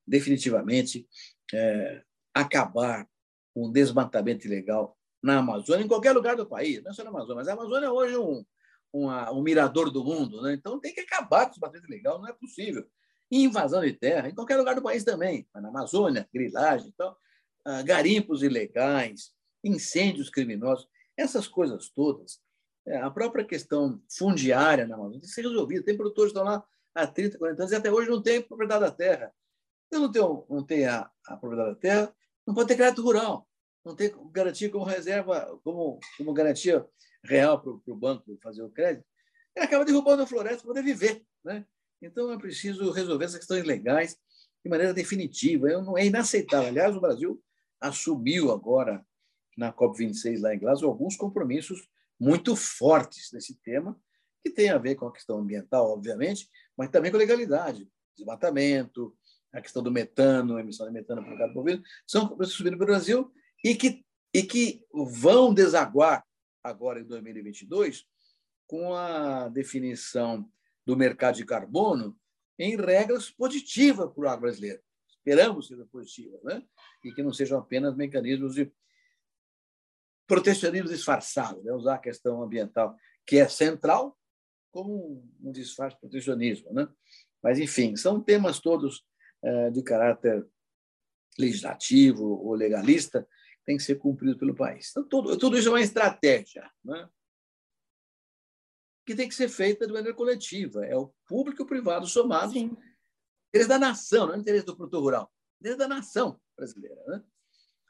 definitivamente 0.07 1.09
é, 1.53 2.03
acabar 2.35 3.09
com 3.55 3.69
o 3.69 3.73
desmatamento 3.73 4.47
ilegal 4.47 4.99
na 5.23 5.39
Amazônia, 5.39 5.85
em 5.85 5.89
qualquer 5.89 6.13
lugar 6.13 6.35
do 6.35 6.47
país, 6.49 6.83
não 6.83 6.91
é 6.91 6.95
só 6.95 7.05
na 7.05 7.11
Amazônia, 7.11 7.37
mas 7.37 7.49
a 7.49 7.53
Amazônia 7.53 7.87
é 7.87 7.91
hoje 7.91 8.17
um, 8.17 8.45
uma, 8.93 9.33
um 9.33 9.43
mirador 9.43 9.91
do 9.91 10.05
mundo. 10.05 10.43
Né? 10.43 10.55
Então 10.55 10.79
tem 10.81 10.95
que 10.95 11.01
acabar 11.01 11.47
com 11.47 11.53
os 11.53 11.59
patentes 11.59 11.89
legal, 11.89 12.21
não 12.21 12.29
é 12.29 12.33
possível. 12.33 12.87
invasão 13.31 13.81
de 13.81 13.93
terra, 13.93 14.29
em 14.29 14.35
qualquer 14.35 14.57
lugar 14.57 14.75
do 14.75 14.83
país 14.83 15.05
também, 15.05 15.49
na 15.55 15.69
Amazônia, 15.69 16.29
grilagem, 16.33 16.89
então, 16.93 17.17
ah, 17.65 17.83
garimpos 17.83 18.43
ilegais, 18.43 19.33
incêndios 19.65 20.29
criminosos, 20.29 20.87
essas 21.17 21.47
coisas 21.47 21.89
todas. 21.89 22.41
É, 22.87 22.97
a 22.97 23.11
própria 23.11 23.45
questão 23.45 24.03
fundiária 24.11 24.87
na 24.87 24.97
Amazônia 24.97 25.21
tem 25.21 25.29
que 25.29 25.35
ser 25.35 25.43
resolvida. 25.43 25.85
Tem 25.85 25.97
produtores 25.97 26.33
que 26.33 26.39
estão 26.39 26.53
lá 26.53 26.65
há 26.95 27.07
30, 27.07 27.39
40 27.39 27.63
anos 27.63 27.73
e 27.73 27.77
até 27.77 27.93
hoje 27.93 28.11
não 28.11 28.21
tem 28.21 28.43
propriedade 28.43 28.81
da 28.81 28.91
terra. 28.91 29.33
Eu 29.91 30.01
não 30.01 30.11
tenho, 30.11 30.47
não 30.49 30.65
tenho 30.65 30.91
a, 30.91 31.11
a 31.27 31.37
propriedade 31.37 31.75
da 31.75 31.81
terra, 31.81 32.17
não 32.47 32.55
pode 32.55 32.69
ter 32.69 32.77
crédito 32.77 33.03
rural, 33.03 33.47
não 33.85 33.95
tem 33.95 34.13
garantia 34.33 34.71
como 34.71 34.85
reserva, 34.85 35.59
como, 35.63 36.01
como 36.17 36.33
garantia 36.33 36.85
real 37.25 37.61
para 37.61 37.73
o 37.73 37.97
banco 37.97 38.39
fazer 38.43 38.63
o 38.63 38.71
crédito, 38.71 39.07
ele 39.55 39.67
acaba 39.67 39.85
derrubando 39.85 40.23
a 40.23 40.27
floresta 40.27 40.59
para 40.59 40.69
poder 40.69 40.83
viver. 40.83 41.23
Né? 41.45 41.65
Então, 42.01 42.33
é 42.33 42.39
preciso 42.39 42.91
resolver 42.91 43.25
essas 43.25 43.39
questões 43.39 43.65
legais 43.65 44.17
de 44.65 44.71
maneira 44.71 44.95
definitiva. 44.95 45.69
Eu 45.69 45.83
não 45.83 45.97
é 45.97 46.07
inaceitável. 46.07 46.69
Aliás, 46.69 46.97
o 46.97 47.01
Brasil 47.01 47.43
assumiu 47.81 48.51
agora, 48.51 49.05
na 49.57 49.73
COP26 49.73 50.41
lá 50.41 50.55
em 50.55 50.59
Glasgow, 50.59 50.91
alguns 50.91 51.17
compromissos 51.17 51.87
muito 52.19 52.55
fortes 52.57 53.31
nesse 53.33 53.61
tema, 53.61 54.01
que 54.43 54.51
tem 54.51 54.71
a 54.71 54.79
ver 54.79 54.95
com 54.95 55.07
a 55.07 55.13
questão 55.13 55.39
ambiental, 55.39 55.91
obviamente, 55.91 56.49
mas 56.77 56.91
também 56.91 57.11
com 57.11 57.17
a 57.17 57.21
legalidade, 57.21 57.89
desmatamento, 58.17 59.17
a 59.53 59.61
questão 59.61 59.83
do 59.83 59.91
metano, 59.91 60.59
emissão 60.59 60.87
de 60.87 60.93
metano 60.93 61.21
o 61.23 61.37
gado 61.37 61.53
bovino, 61.53 61.83
são 62.07 62.23
compromissos 62.23 62.57
subindo 62.57 62.77
para 62.77 62.85
o 62.85 62.87
Brasil 62.87 63.33
e 63.63 63.75
que, 63.75 64.05
e 64.33 64.43
que 64.43 64.85
vão 64.93 65.53
desaguar 65.53 66.25
agora 66.63 67.01
em 67.01 67.05
2022, 67.05 68.07
com 68.67 68.95
a 68.95 69.49
definição 69.49 70.51
do 70.85 70.97
mercado 70.97 71.37
de 71.37 71.45
carbono 71.45 72.19
em 72.59 72.77
regras 72.77 73.31
positivas 73.31 74.11
para 74.13 74.25
o 74.25 74.29
agro 74.29 74.43
brasileiro. 74.43 74.81
Esperamos 75.09 75.69
que 75.69 75.75
seja 75.75 75.87
positiva, 75.87 76.39
né? 76.45 76.63
e 77.05 77.13
que 77.13 77.23
não 77.23 77.33
sejam 77.33 77.59
apenas 77.59 77.95
mecanismos 77.95 78.55
de 78.55 78.73
protecionismo 80.27 80.89
disfarçado, 80.89 81.63
né? 81.63 81.73
usar 81.73 81.95
a 81.95 81.99
questão 81.99 82.43
ambiental, 82.43 82.97
que 83.27 83.39
é 83.39 83.49
central, 83.49 84.19
como 84.71 85.25
um 85.41 85.53
disfarce 85.53 85.99
protecionismo. 85.99 86.73
Né? 86.73 86.89
Mas, 87.43 87.59
enfim, 87.59 87.95
são 87.97 88.21
temas 88.21 88.59
todos 88.59 89.05
é, 89.43 89.71
de 89.71 89.83
caráter 89.83 90.47
legislativo 91.39 92.25
ou 92.25 92.55
legalista 92.55 93.27
tem 93.65 93.77
que 93.77 93.83
ser 93.83 93.97
cumprido 93.97 94.39
pelo 94.39 94.55
país. 94.55 94.91
Então, 94.91 95.05
tudo, 95.09 95.39
tudo 95.39 95.57
isso 95.57 95.69
é 95.69 95.73
uma 95.73 95.81
estratégia 95.81 96.71
né? 96.85 97.09
que 99.07 99.15
tem 99.15 99.29
que 99.29 99.35
ser 99.35 99.49
feita 99.49 99.87
de 99.87 99.93
maneira 99.93 100.17
coletiva. 100.17 100.85
É 100.85 100.97
o 100.97 101.13
público 101.27 101.63
e 101.63 101.65
o 101.65 101.69
privado 101.69 102.07
somados. 102.07 102.55
Sim. 102.55 102.77
Interesse 103.49 103.69
da 103.69 103.79
nação, 103.79 104.27
não 104.27 104.35
é 104.35 104.39
interesse 104.39 104.65
do 104.65 104.77
produtor 104.77 105.03
rural, 105.03 105.33
interesse 105.61 105.79
da 105.79 105.89
nação 105.89 106.41
brasileira. 106.57 107.03
Né? 107.07 107.23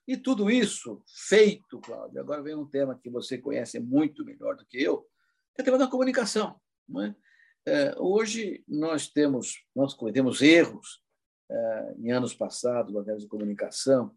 E 0.09 0.17
tudo 0.17 0.51
isso 0.51 1.03
feito, 1.29 1.81
Cláudio, 1.81 2.21
agora 2.21 2.43
vem 2.43 2.55
um 2.55 2.67
tema 2.67 2.99
que 2.99 3.09
você 3.09 3.39
conhece 3.39 3.79
muito 3.79 4.25
melhor 4.25 4.57
do 4.57 4.67
que 4.67 4.83
eu, 4.83 5.09
é 5.57 5.63
o 5.63 5.65
tema 5.65 5.79
da 5.79 5.87
comunicação. 5.87 6.61
É? 6.99 7.15
É, 7.65 7.95
hoje 7.97 8.65
nós 8.67 9.07
temos, 9.09 9.65
nós 9.75 9.95
cometemos 9.95 10.43
erros 10.43 11.01
é, 11.49 11.95
em 11.99 12.11
anos 12.11 12.35
passados, 12.35 12.93
termos 13.05 13.23
de 13.23 13.29
comunicação, 13.29 14.13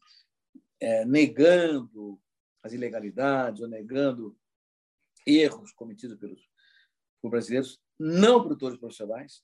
é, 0.80 1.06
negando 1.06 2.22
as 2.64 2.74
ilegalidades 2.74 3.62
ou 3.62 3.68
negando 3.68 4.38
erros 5.26 5.72
cometidos 5.72 6.18
pelos 6.18 6.48
por 7.22 7.32
brasileiros 7.32 7.82
não 7.98 8.42
produtores 8.42 8.78
profissionais, 8.78 9.44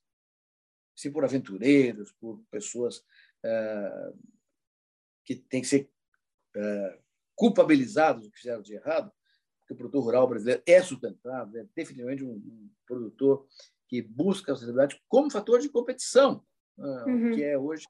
sim 0.96 1.12
por 1.12 1.24
aventureiros, 1.24 2.12
por 2.12 2.44
pessoas 2.52 3.04
é, 3.44 4.13
que 5.26 5.36
têm 5.36 5.62
que 5.62 5.67
ser 5.67 5.89
é, 6.56 7.00
culpabilizados 7.36 8.24
do 8.24 8.32
que 8.32 8.39
fizeram 8.39 8.62
de 8.62 8.74
errado, 8.76 9.12
porque 9.60 9.74
o 9.74 9.78
produtor 9.78 10.04
rural 10.04 10.28
brasileiro 10.28 10.62
é 10.65 10.82
sustentável, 10.82 11.62
é 11.62 11.67
definitivamente 11.76 12.24
um, 12.24 12.34
um 12.34 12.70
produtor 12.86 13.48
que 13.88 14.02
busca 14.02 14.52
a 14.52 14.56
sustentabilidade 14.56 15.02
como 15.08 15.32
fator 15.32 15.60
de 15.60 15.70
competição, 15.70 16.46
ah, 16.78 17.06
uhum. 17.08 17.34
que 17.34 17.44
é 17.44 17.58
hoje. 17.58 17.88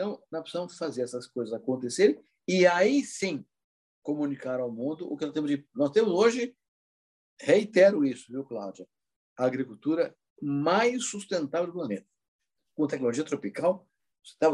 Então, 0.00 0.18
nós 0.32 0.40
precisamos 0.40 0.78
fazer 0.78 1.02
essas 1.02 1.26
coisas 1.26 1.52
acontecerem 1.52 2.18
e 2.48 2.66
aí 2.66 3.04
sim 3.04 3.44
comunicar 4.02 4.58
ao 4.58 4.72
mundo 4.72 5.06
o 5.06 5.14
que 5.14 5.26
nós 5.26 5.34
temos 5.34 5.50
de. 5.50 5.68
Nós 5.74 5.90
temos 5.90 6.10
hoje, 6.10 6.56
reitero 7.38 8.02
isso, 8.02 8.32
viu, 8.32 8.42
Cláudia? 8.42 8.88
A 9.36 9.44
agricultura 9.44 10.16
mais 10.40 11.04
sustentável 11.04 11.66
do 11.66 11.74
planeta. 11.74 12.06
Com 12.74 12.86
tecnologia 12.86 13.24
tropical, 13.24 13.86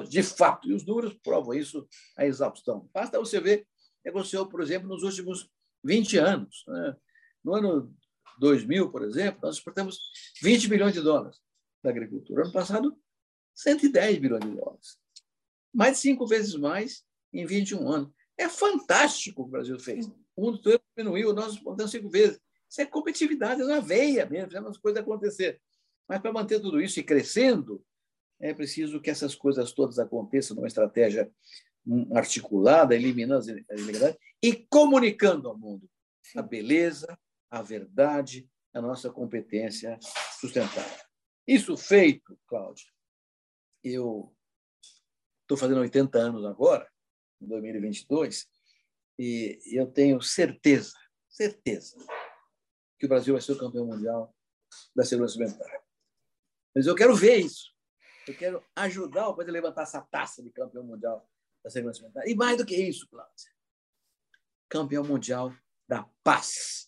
de 0.09 0.22
fato, 0.24 0.68
e 0.68 0.74
os 0.74 0.85
números 0.85 1.14
provam 1.22 1.54
isso 1.54 1.88
a 2.16 2.26
exaustão. 2.26 2.90
Basta 2.92 3.16
você 3.16 3.40
ver 3.40 3.68
aconteceu, 4.04 4.48
por 4.48 4.61
exemplo, 4.61 4.88
nos 4.88 5.04
últimos 5.04 5.48
20 5.85 6.18
anos. 6.18 6.64
Né? 6.66 6.96
No 7.44 7.54
ano 7.54 7.96
2000, 8.40 8.90
por 8.90 9.04
exemplo, 9.04 9.42
nós 9.44 9.59
exportamos 9.59 10.00
20 10.42 10.68
bilhões 10.68 10.92
de 10.92 11.02
dólares 11.02 11.40
da 11.85 11.90
agricultura. 11.90 12.42
Ano 12.42 12.52
passado, 12.52 13.00
110 13.54 14.18
bilhões 14.18 14.44
de 14.44 14.50
dólares. 14.50 15.06
Mais 15.76 15.92
de 15.92 15.98
cinco 15.98 16.26
vezes 16.26 16.54
mais 16.54 17.04
em 17.30 17.44
21 17.44 17.86
anos. 17.86 18.10
É 18.38 18.48
fantástico 18.48 19.42
o 19.42 19.44
que 19.44 19.48
o 19.50 19.52
Brasil 19.52 19.78
fez. 19.78 20.06
O 20.34 20.42
mundo 20.42 20.58
todo 20.58 20.80
diminuiu, 20.96 21.34
nós 21.34 21.52
exportamos 21.52 21.92
cinco 21.92 22.08
vezes. 22.08 22.40
Isso 22.68 22.80
é 22.80 22.86
competitividade 22.86 23.62
na 23.62 23.78
veia 23.78 24.24
mesmo, 24.24 24.50
fazendo 24.50 24.68
as 24.70 24.78
coisas 24.78 25.02
acontecer. 25.02 25.60
Mas 26.08 26.20
para 26.20 26.32
manter 26.32 26.60
tudo 26.60 26.80
isso 26.80 26.98
e 26.98 27.02
crescendo, 27.02 27.84
é 28.40 28.54
preciso 28.54 29.02
que 29.02 29.10
essas 29.10 29.34
coisas 29.34 29.72
todas 29.72 29.98
aconteçam 29.98 30.56
numa 30.56 30.66
estratégia 30.66 31.30
articulada, 32.14 32.94
eliminando 32.94 33.40
as 33.40 33.46
ilegalidades 33.48 34.18
e 34.42 34.54
comunicando 34.54 35.48
ao 35.48 35.58
mundo 35.58 35.88
a 36.34 36.42
beleza, 36.42 37.18
a 37.50 37.60
verdade, 37.60 38.48
a 38.72 38.80
nossa 38.80 39.10
competência 39.10 39.98
sustentável. 40.40 41.04
Isso 41.46 41.76
feito, 41.76 42.38
Cláudio, 42.46 42.86
eu 43.84 44.36
estou 45.46 45.56
fazendo 45.56 45.80
80 45.80 46.18
anos 46.18 46.44
agora, 46.44 46.90
em 47.40 47.46
2022, 47.46 48.48
e 49.18 49.59
eu 49.66 49.87
tenho 49.87 50.20
certeza, 50.20 50.92
certeza, 51.28 51.96
que 52.98 53.06
o 53.06 53.09
Brasil 53.09 53.35
vai 53.35 53.40
ser 53.40 53.52
o 53.52 53.59
campeão 53.59 53.87
mundial 53.87 54.35
da 54.94 55.04
segurança 55.04 55.37
alimentar. 55.37 55.82
Mas 56.74 56.87
eu 56.87 56.94
quero 56.94 57.14
ver 57.14 57.37
isso. 57.37 57.74
Eu 58.26 58.37
quero 58.37 58.64
ajudar 58.74 59.28
o 59.28 59.37
país 59.37 59.48
a 59.48 59.52
levantar 59.52 59.82
essa 59.82 60.02
taça 60.02 60.42
de 60.42 60.50
campeão 60.50 60.85
mundial 60.85 61.28
da 61.62 61.70
segurança 61.70 62.00
alimentar. 62.00 62.26
E 62.26 62.35
mais 62.35 62.59
do 62.59 62.66
que 62.66 62.76
isso, 62.76 63.09
Cláudio, 63.09 63.35
campeão 64.68 65.04
mundial 65.04 65.54
da 65.88 66.09
paz 66.22 66.87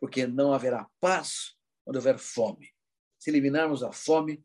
porque 0.00 0.26
não 0.26 0.52
haverá 0.52 0.88
paz 1.00 1.56
quando 1.84 1.96
houver 1.96 2.18
fome. 2.18 2.72
Se 3.18 3.30
eliminarmos 3.30 3.82
a 3.82 3.92
fome, 3.92 4.44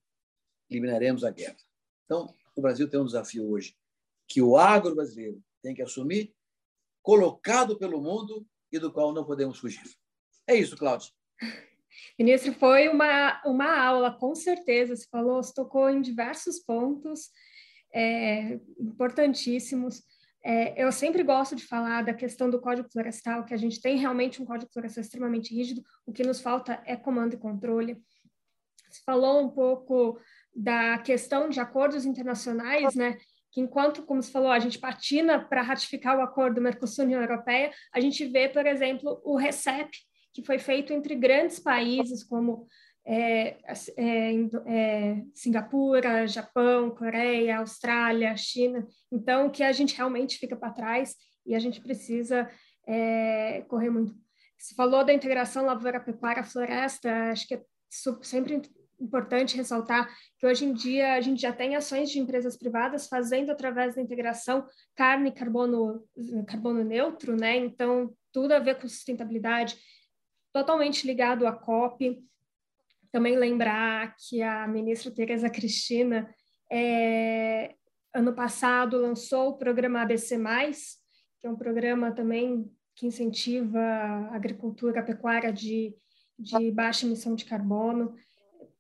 eliminaremos 0.70 1.24
a 1.24 1.32
guerra. 1.32 1.58
Então, 2.06 2.34
o 2.56 2.62
Brasil 2.62 2.90
tem 2.90 3.00
um 3.00 3.06
desafio 3.06 3.50
hoje 3.50 3.76
que 4.28 4.42
o 4.42 4.56
agro 4.56 4.96
brasileiro 4.96 5.44
tem 5.62 5.76
que 5.76 5.82
assumir, 5.82 6.34
colocado 7.02 7.78
pelo 7.78 8.02
mundo 8.02 8.48
e 8.72 8.80
do 8.80 8.92
qual 8.92 9.14
não 9.14 9.26
podemos 9.26 9.60
fugir. 9.60 9.84
É 10.48 10.56
isso, 10.56 10.78
Cláudio. 10.78 11.12
Ministro, 12.18 12.54
foi 12.54 12.88
uma, 12.88 13.42
uma 13.46 13.78
aula, 13.78 14.12
com 14.12 14.34
certeza. 14.34 14.96
Você 14.96 15.06
falou, 15.12 15.44
você 15.44 15.54
tocou 15.54 15.90
em 15.90 16.02
diversos 16.02 16.60
pontos 16.60 17.30
é, 17.94 18.60
importantíssimos. 18.80 20.02
É, 20.44 20.82
eu 20.82 20.92
sempre 20.92 21.24
gosto 21.24 21.56
de 21.56 21.66
falar 21.66 22.04
da 22.04 22.14
questão 22.14 22.50
do 22.50 22.62
Código 22.62 22.90
Florestal, 22.90 23.46
que 23.46 23.54
a 23.54 23.58
gente 23.58 23.82
tem 23.82 23.98
realmente 23.98 24.42
um 24.42 24.46
Código 24.46 24.72
Florestal 24.72 25.02
extremamente 25.02 25.54
rígido, 25.54 25.84
o 26.06 26.14
que 26.14 26.24
nos 26.24 26.40
falta 26.40 26.82
é 26.86 26.96
comando 26.96 27.34
e 27.34 27.38
controle. 27.38 28.02
Você 28.90 29.02
falou 29.06 29.42
um 29.42 29.50
pouco 29.50 30.20
da 30.56 30.98
questão 31.00 31.50
de 31.50 31.60
acordos 31.60 32.06
internacionais, 32.06 32.96
né? 32.96 33.18
Que 33.52 33.62
enquanto, 33.62 34.04
como 34.04 34.22
você 34.22 34.32
falou, 34.32 34.52
a 34.52 34.60
gente 34.60 34.80
patina 34.80 35.40
para 35.40 35.62
ratificar 35.62 36.18
o 36.18 36.22
acordo 36.22 36.62
Mercosul-União 36.62 37.22
Europeia, 37.22 37.72
a 37.94 38.00
gente 38.00 38.26
vê, 38.26 38.48
por 38.48 38.66
exemplo, 38.66 39.22
o 39.24 39.36
RECEP, 39.36 39.90
que 40.34 40.46
foi 40.46 40.58
feito 40.58 40.94
entre 40.94 41.16
grandes 41.16 41.60
países 41.60 42.24
como 42.24 42.66
é, 43.06 43.58
é, 43.98 44.34
é, 44.66 45.22
Singapura, 45.34 46.28
Japão, 46.28 46.92
Coreia, 46.92 47.58
Austrália, 47.58 48.36
China. 48.38 48.88
Então, 49.12 49.50
que 49.50 49.64
a 49.64 49.72
gente 49.72 49.96
realmente 49.96 50.38
fica 50.38 50.56
para 50.56 50.72
trás 50.72 51.16
e 51.46 51.56
a 51.56 51.60
gente 51.60 51.82
precisa 51.82 52.50
é, 52.88 53.62
correr 53.68 53.90
muito. 53.90 54.16
Você 54.58 54.76
falou 54.76 55.04
da 55.04 55.14
integração 55.14 55.66
lavoura-pecuária-floresta, 55.66 57.32
acho 57.32 57.48
que 57.48 57.56
é 57.56 57.62
sempre 58.22 58.62
importante 59.02 59.58
ressaltar 59.58 60.08
que 60.38 60.46
hoje 60.46 60.66
em 60.66 60.74
dia 60.74 61.16
a 61.16 61.22
gente 61.22 61.42
já 61.42 61.52
tem 61.52 61.76
ações 61.76 62.10
de 62.10 62.20
empresas 62.20 62.56
privadas 62.56 63.08
fazendo 63.08 63.50
através 63.50 63.96
da 63.96 64.02
integração 64.02 64.66
carne 64.96 65.30
e 65.30 65.34
carbono, 65.34 66.04
carbono 66.48 66.84
neutro, 66.84 67.36
né? 67.36 67.58
Então, 67.58 68.14
tudo 68.32 68.54
a 68.54 68.60
ver 68.60 68.80
com 68.80 68.88
sustentabilidade, 68.88 69.78
totalmente 70.54 71.06
ligado 71.06 71.48
à 71.48 71.52
COP. 71.52 72.24
Também 73.12 73.36
lembrar 73.38 74.16
que 74.18 74.42
a 74.42 74.68
ministra 74.68 75.12
Tereza 75.12 75.50
Cristina, 75.50 76.34
é, 76.72 77.76
ano 78.14 78.34
passado, 78.34 78.98
lançou 78.98 79.50
o 79.50 79.58
programa 79.58 80.02
ABC, 80.02 80.38
que 81.40 81.48
é 81.48 81.50
um 81.50 81.56
programa 81.56 82.12
também 82.12 82.72
que 82.96 83.08
incentiva 83.08 83.80
a 83.80 84.36
agricultura, 84.36 85.00
a 85.00 85.04
pecuária 85.04 85.52
de, 85.52 85.94
de 86.38 86.72
baixa 86.72 87.06
emissão 87.06 87.36
de 87.36 87.46
carbono. 87.46 88.16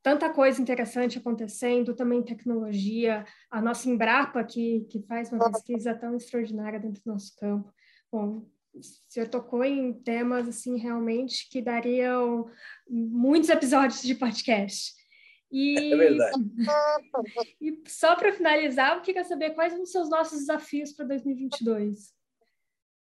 Tanta 0.03 0.31
coisa 0.31 0.59
interessante 0.59 1.19
acontecendo, 1.19 1.95
também 1.95 2.23
tecnologia, 2.23 3.23
a 3.51 3.61
nossa 3.61 3.87
Embrapa, 3.87 4.43
que, 4.43 4.81
que 4.89 5.01
faz 5.03 5.31
uma 5.31 5.51
pesquisa 5.51 5.93
tão 5.93 6.15
extraordinária 6.15 6.79
dentro 6.79 7.03
do 7.03 7.11
nosso 7.11 7.35
campo. 7.35 7.71
Bom, 8.11 8.47
o 8.73 8.81
senhor 8.81 9.27
tocou 9.27 9.63
em 9.63 9.93
temas 9.93 10.47
assim 10.47 10.77
realmente 10.77 11.47
que 11.49 11.61
dariam 11.61 12.49
muitos 12.89 13.49
episódios 13.49 14.01
de 14.01 14.15
podcast. 14.15 14.93
E, 15.51 15.75
é 15.93 15.97
verdade. 15.97 16.31
e 17.59 17.83
só 17.87 18.15
para 18.15 18.33
finalizar, 18.33 18.95
eu 18.95 19.01
queria 19.01 19.23
saber 19.23 19.51
quais 19.51 19.73
são 19.73 19.83
os 19.83 19.91
seus 19.91 20.09
nossos 20.09 20.39
desafios 20.39 20.93
para 20.93 21.05
2022. 21.05 22.13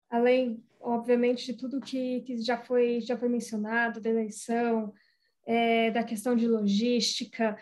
Além, 0.10 0.64
obviamente, 0.80 1.48
de 1.48 1.54
tudo 1.58 1.82
que, 1.82 2.22
que 2.22 2.38
já, 2.38 2.58
foi, 2.58 3.02
já 3.02 3.18
foi 3.18 3.28
mencionado, 3.28 4.00
da 4.00 4.10
eleição, 4.10 4.94
é, 5.48 5.90
da 5.92 6.04
questão 6.04 6.36
de 6.36 6.46
logística, 6.46 7.58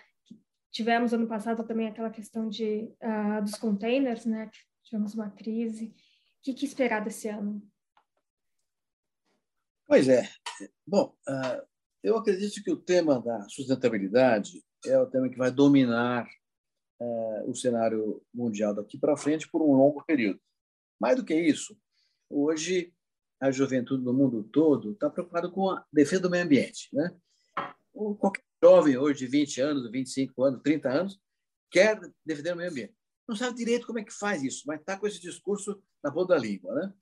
tivemos 0.71 1.13
ano 1.13 1.27
passado 1.27 1.63
também 1.65 1.87
aquela 1.87 2.09
questão 2.09 2.49
de, 2.49 2.91
uh, 3.01 3.41
dos 3.43 3.55
containers, 3.55 4.25
né? 4.25 4.49
Tivemos 4.83 5.13
uma 5.13 5.29
crise. 5.29 5.85
O 5.85 5.93
que, 6.43 6.53
que 6.53 6.65
esperar 6.65 7.03
desse 7.03 7.27
ano? 7.29 7.61
Pois 9.87 10.09
é. 10.09 10.27
Bom, 10.85 11.15
ah, 11.27 11.63
eu 12.03 12.17
acredito 12.17 12.63
que 12.63 12.71
o 12.71 12.75
tema 12.75 13.21
da 13.21 13.47
sustentabilidade 13.49 14.63
é 14.85 14.97
o 14.99 15.07
tema 15.07 15.29
que 15.29 15.37
vai 15.37 15.51
dominar 15.51 16.27
ah, 16.99 17.43
o 17.45 17.55
cenário 17.55 18.21
mundial 18.33 18.73
daqui 18.73 18.97
para 18.97 19.17
frente 19.17 19.49
por 19.49 19.61
um 19.61 19.73
longo 19.73 20.03
período. 20.05 20.39
Mais 20.99 21.15
do 21.15 21.25
que 21.25 21.35
isso, 21.35 21.77
hoje 22.29 22.93
a 23.39 23.51
juventude 23.51 24.03
do 24.03 24.13
mundo 24.13 24.43
todo 24.43 24.91
está 24.91 25.09
preocupada 25.09 25.49
com 25.49 25.69
a 25.69 25.85
defesa 25.91 26.21
do 26.21 26.29
meio 26.29 26.43
ambiente. 26.43 26.89
Né? 26.93 27.15
Qualquer 28.19 28.43
jovem 28.63 28.97
hoje 28.97 29.19
de 29.19 29.27
20 29.27 29.62
anos, 29.62 29.91
25 29.91 30.43
anos, 30.43 30.62
30 30.62 30.89
anos, 30.89 31.19
quer 31.71 31.99
defender 32.25 32.53
o 32.53 32.58
meio 32.58 32.69
ambiente. 32.69 32.95
Não 33.27 33.36
sabe 33.36 33.58
direito 33.58 33.88
como 33.88 33.99
é 33.99 34.03
que 34.03 34.13
faz 34.13 34.43
isso, 34.43 34.63
mas 34.67 34.79
está 34.79 34.97
com 34.97 35.08
esse 35.08 35.19
discurso 35.19 35.81
na 36.03 36.12
ponta 36.12 36.36
da 36.36 36.39
língua. 36.39 36.73
Né? 36.75 36.93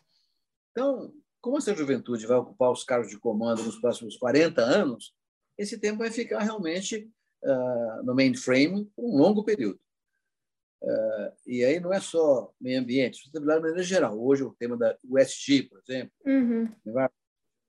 Então, 0.71 1.13
como 1.41 1.57
essa 1.57 1.75
juventude 1.75 2.25
vai 2.25 2.37
ocupar 2.37 2.71
os 2.71 2.83
cargos 2.83 3.09
de 3.09 3.19
comando 3.19 3.63
nos 3.63 3.79
próximos 3.79 4.15
40 4.17 4.61
anos, 4.61 5.13
esse 5.57 5.77
tempo 5.77 5.99
vai 5.99 6.11
ficar 6.11 6.39
realmente 6.39 7.11
uh, 7.43 8.03
no 8.03 8.15
mainframe 8.15 8.85
por 8.95 9.05
um 9.05 9.17
longo 9.17 9.43
período. 9.43 9.79
Uh, 10.81 11.31
e 11.47 11.63
aí 11.63 11.79
não 11.79 11.93
é 11.93 11.99
só 11.99 12.53
meio 12.59 12.79
ambiente, 12.79 13.17
sustentabilidade 13.17 13.59
de 13.59 13.67
maneira 13.67 13.83
geral. 13.83 14.21
Hoje 14.21 14.43
o 14.43 14.53
tema 14.53 14.77
da 14.77 14.97
USG, 15.03 15.63
por 15.63 15.79
exemplo, 15.79 16.13
uhum. 16.25 16.69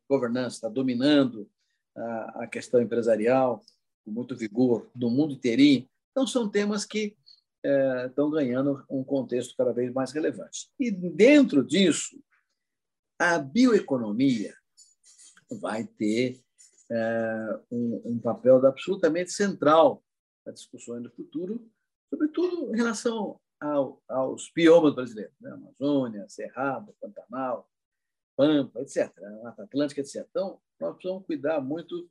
governança 0.08 0.56
está 0.56 0.68
dominando 0.68 1.48
a, 1.96 2.46
questão 2.46 2.80
empresarial 2.80 3.62
com 4.04 4.10
muito 4.10 4.36
vigor 4.36 4.90
no 4.94 5.10
mundo 5.10 5.34
inteirinho. 5.34 5.88
Então 6.10 6.26
são 6.26 6.48
temas 6.48 6.84
que 6.84 7.16
uh, 7.64 8.06
estão 8.06 8.30
ganhando 8.30 8.84
um 8.88 9.02
contexto 9.02 9.54
cada 9.56 9.72
vez 9.72 9.92
mais 9.92 10.12
relevante. 10.12 10.70
E 10.78 10.90
dentro 10.90 11.64
disso, 11.64 12.20
a 13.18 13.38
bioeconomia 13.38 14.54
vai 15.60 15.84
ter 15.84 16.40
uh, 16.90 17.64
um, 17.70 18.18
papel 18.18 18.64
absolutamente 18.66 19.30
central 19.32 20.02
na 20.44 20.52
discussão 20.52 21.00
do 21.00 21.10
futuro, 21.10 21.66
sobretudo 22.10 22.74
em 22.74 22.76
relação 22.76 23.40
ao, 23.60 24.02
aos 24.08 24.50
biomas 24.54 24.94
brasileiros, 24.94 25.34
né? 25.40 25.50
Amazônia, 25.52 26.28
Cerrado, 26.28 26.94
Pantanal, 27.00 27.68
Pampa, 28.36 28.80
etc., 28.80 29.12
Mata 29.42 29.64
Atlântica, 29.64 30.00
etc. 30.00 30.26
Então, 30.30 30.60
nós 30.80 30.94
precisamos 30.94 31.26
cuidar 31.26 31.60
muito 31.60 32.08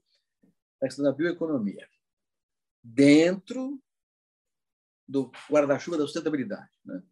da 0.79 0.87
questão 0.87 1.05
da 1.05 1.11
bioeconomia, 1.11 1.87
dentro 2.83 3.81
do 5.07 5.31
guarda-chuva 5.49 5.97
da 5.97 6.03
sustentabilidade. 6.03 6.71
Né? 6.85 7.03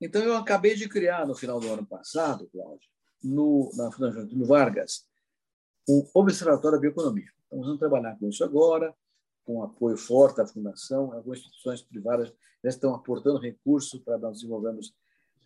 Então, 0.00 0.22
eu 0.22 0.36
acabei 0.36 0.74
de 0.74 0.88
criar, 0.88 1.26
no 1.26 1.34
final 1.34 1.60
do 1.60 1.68
ano 1.68 1.86
passado, 1.86 2.48
Cláudio, 2.50 2.88
no, 3.22 3.70
na 3.74 3.92
Fundação 3.92 4.22
Antônio 4.22 4.46
Vargas, 4.46 5.06
um 5.88 6.08
observatório 6.14 6.78
da 6.78 6.80
bioeconomia. 6.80 7.30
Então, 7.46 7.60
vamos 7.60 7.78
trabalhar 7.78 8.18
com 8.18 8.28
isso 8.28 8.42
agora, 8.44 8.94
com 9.44 9.62
apoio 9.62 9.96
forte 9.96 10.36
da 10.36 10.46
Fundação, 10.46 11.12
algumas 11.12 11.38
instituições 11.38 11.82
privadas 11.82 12.32
já 12.62 12.68
estão 12.68 12.94
aportando 12.94 13.38
recursos 13.38 14.00
para 14.00 14.18
nós 14.18 14.38
desenvolvermos 14.38 14.88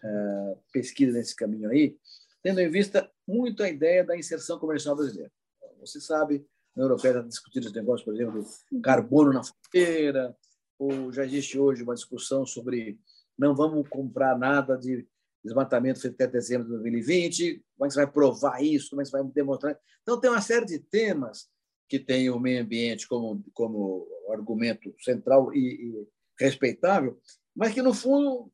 uh, 0.02 0.58
pesquisa 0.72 1.16
nesse 1.16 1.34
caminho 1.34 1.70
aí, 1.70 1.96
tendo 2.44 2.60
em 2.60 2.70
vista 2.70 3.10
muito 3.26 3.62
a 3.62 3.68
ideia 3.70 4.04
da 4.04 4.16
inserção 4.16 4.58
comercial 4.58 4.94
brasileira. 4.94 5.32
Você 5.80 5.98
sabe, 5.98 6.46
na 6.76 6.84
Europeia 6.84 7.12
está 7.12 7.22
discutindo 7.22 7.66
esse 7.66 7.74
negócio, 7.74 8.04
por 8.04 8.14
exemplo, 8.14 8.44
do 8.70 8.80
carbono 8.82 9.32
na 9.32 9.42
fronteira, 9.42 10.36
ou 10.78 11.10
já 11.10 11.24
existe 11.24 11.58
hoje 11.58 11.82
uma 11.82 11.94
discussão 11.94 12.44
sobre 12.44 13.00
não 13.36 13.56
vamos 13.56 13.88
comprar 13.88 14.38
nada 14.38 14.76
de 14.76 15.08
desmatamento 15.42 16.00
feito 16.00 16.14
até 16.14 16.26
dezembro 16.26 16.66
de 16.66 16.72
2020, 16.74 17.64
como 17.76 17.86
é 17.86 17.88
que 17.88 17.94
você 17.94 18.04
vai 18.04 18.12
provar 18.12 18.62
isso, 18.62 18.90
como 18.90 19.00
é 19.00 19.04
que 19.04 19.10
você 19.10 19.22
vai 19.22 19.30
demonstrar. 19.32 19.78
Então, 20.02 20.20
tem 20.20 20.30
uma 20.30 20.40
série 20.40 20.66
de 20.66 20.78
temas 20.78 21.48
que 21.88 21.98
tem 21.98 22.28
o 22.28 22.38
meio 22.38 22.62
ambiente 22.62 23.08
como, 23.08 23.42
como 23.54 24.06
argumento 24.30 24.94
central 25.00 25.52
e, 25.54 25.58
e 25.58 26.08
respeitável, 26.38 27.18
mas 27.56 27.72
que, 27.72 27.82
no 27.82 27.94
fundo, 27.94 28.52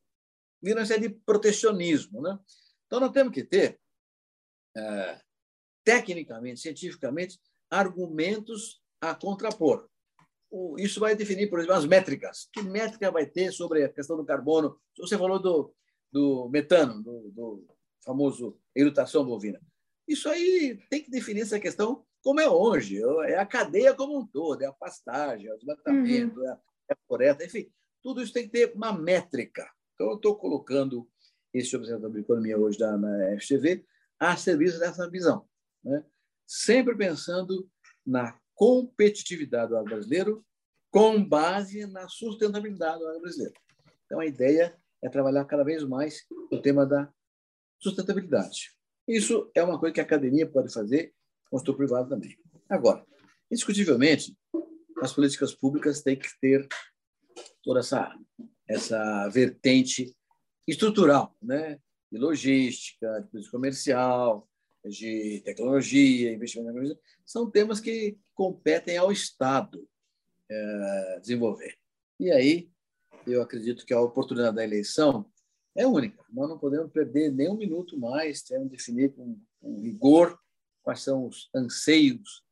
viram 0.62 0.80
uma 0.80 0.86
série 0.86 1.08
de 1.08 1.14
protecionismo. 1.24 2.22
Né? 2.22 2.38
Então, 2.90 2.98
nós 2.98 3.12
temos 3.12 3.32
que 3.32 3.44
ter, 3.44 3.78
é, 4.76 5.20
tecnicamente, 5.84 6.58
cientificamente, 6.58 7.38
argumentos 7.70 8.82
a 9.00 9.14
contrapor. 9.14 9.88
Isso 10.76 10.98
vai 10.98 11.14
definir, 11.14 11.48
por 11.48 11.60
exemplo, 11.60 11.76
as 11.76 11.86
métricas. 11.86 12.48
Que 12.52 12.60
métrica 12.60 13.08
vai 13.12 13.26
ter 13.26 13.52
sobre 13.52 13.84
a 13.84 13.88
questão 13.88 14.16
do 14.16 14.24
carbono? 14.24 14.76
Você 14.98 15.16
falou 15.16 15.38
do, 15.38 15.72
do 16.10 16.48
metano, 16.48 17.00
do, 17.00 17.30
do 17.30 17.66
famoso 18.04 18.58
erutação 18.74 19.24
bovina. 19.24 19.60
Isso 20.08 20.28
aí 20.28 20.76
tem 20.90 21.04
que 21.04 21.10
definir 21.12 21.42
essa 21.42 21.60
questão 21.60 22.04
como 22.24 22.40
é 22.40 22.50
hoje. 22.50 23.00
É 23.26 23.38
a 23.38 23.46
cadeia 23.46 23.94
como 23.94 24.18
um 24.18 24.26
todo, 24.26 24.62
é 24.62 24.66
a 24.66 24.72
pastagem, 24.72 25.46
é 25.46 25.54
o 25.54 25.56
desmatamento, 25.56 26.40
uhum. 26.40 26.48
é 26.48 26.92
a 26.92 26.96
floresta, 27.06 27.44
enfim, 27.44 27.70
tudo 28.02 28.20
isso 28.20 28.32
tem 28.32 28.46
que 28.46 28.50
ter 28.50 28.72
uma 28.74 28.92
métrica. 28.92 29.70
Então, 29.94 30.08
eu 30.08 30.16
estou 30.16 30.34
colocando 30.34 31.08
esse 31.52 31.74
Observatório 31.76 32.14
de 32.14 32.20
Economia 32.20 32.58
hoje 32.58 32.78
da, 32.78 32.96
na 32.96 33.38
FGV 33.38 33.84
a 34.18 34.36
serviço 34.36 34.78
dessa 34.78 35.08
visão, 35.08 35.46
né? 35.82 36.04
sempre 36.46 36.94
pensando 36.96 37.68
na 38.06 38.38
competitividade 38.54 39.70
do 39.70 39.78
agro 39.78 39.90
brasileiro 39.90 40.44
com 40.90 41.24
base 41.24 41.86
na 41.86 42.08
sustentabilidade 42.08 42.98
do 42.98 43.08
agro 43.08 43.22
brasileiro. 43.22 43.54
Então, 44.04 44.20
a 44.20 44.26
ideia 44.26 44.76
é 45.02 45.08
trabalhar 45.08 45.44
cada 45.44 45.64
vez 45.64 45.82
mais 45.84 46.26
o 46.50 46.60
tema 46.60 46.84
da 46.84 47.10
sustentabilidade. 47.78 48.76
Isso 49.08 49.50
é 49.54 49.62
uma 49.62 49.78
coisa 49.78 49.94
que 49.94 50.00
a 50.00 50.04
academia 50.04 50.46
pode 50.46 50.72
fazer, 50.72 51.14
o 51.50 51.58
setor 51.58 51.76
privado 51.76 52.08
também. 52.08 52.36
Agora, 52.68 53.04
indiscutivelmente, 53.50 54.36
as 55.00 55.12
políticas 55.12 55.54
públicas 55.54 56.02
têm 56.02 56.18
que 56.18 56.28
ter 56.40 56.68
toda 57.62 57.80
essa, 57.80 58.14
essa 58.68 59.28
vertente 59.28 60.14
estrutural, 60.70 61.36
né? 61.42 61.78
de 62.10 62.18
logística, 62.18 63.28
de 63.32 63.48
comercial, 63.50 64.48
de 64.84 65.40
tecnologia, 65.44 66.32
investimento 66.32 66.70
em 66.70 66.72
tecnologia, 66.72 67.00
são 67.24 67.50
temas 67.50 67.78
que 67.78 68.18
competem 68.34 68.96
ao 68.96 69.12
Estado 69.12 69.86
é, 70.50 71.18
desenvolver. 71.20 71.76
E 72.18 72.30
aí, 72.30 72.70
eu 73.26 73.42
acredito 73.42 73.86
que 73.86 73.94
a 73.94 74.00
oportunidade 74.00 74.56
da 74.56 74.64
eleição 74.64 75.30
é 75.76 75.86
única. 75.86 76.24
Nós 76.30 76.48
não 76.48 76.58
podemos 76.58 76.90
perder 76.90 77.32
nem 77.32 77.48
um 77.48 77.56
minuto 77.56 77.96
mais, 77.98 78.42
temos 78.42 78.70
que 78.70 78.76
definir 78.76 79.12
com, 79.12 79.38
com 79.60 79.80
rigor 79.80 80.38
quais 80.82 81.02
são 81.02 81.26
os 81.26 81.48
anseios 81.54 82.44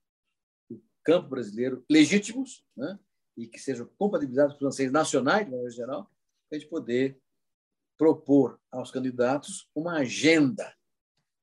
do 0.70 0.80
campo 1.02 1.28
brasileiro 1.28 1.84
legítimos, 1.90 2.64
né? 2.76 2.98
e 3.36 3.46
que 3.46 3.58
sejam 3.58 3.88
compatibilizados 3.98 4.56
com 4.56 4.64
os 4.64 4.74
anseios 4.74 4.92
nacionais, 4.92 5.44
de 5.44 5.50
maneira 5.50 5.70
geral, 5.70 6.10
para 6.48 6.56
a 6.56 6.60
gente 6.60 6.68
poder 6.68 7.20
propor 7.98 8.60
aos 8.70 8.92
candidatos 8.92 9.68
uma 9.74 9.98
agenda 9.98 10.72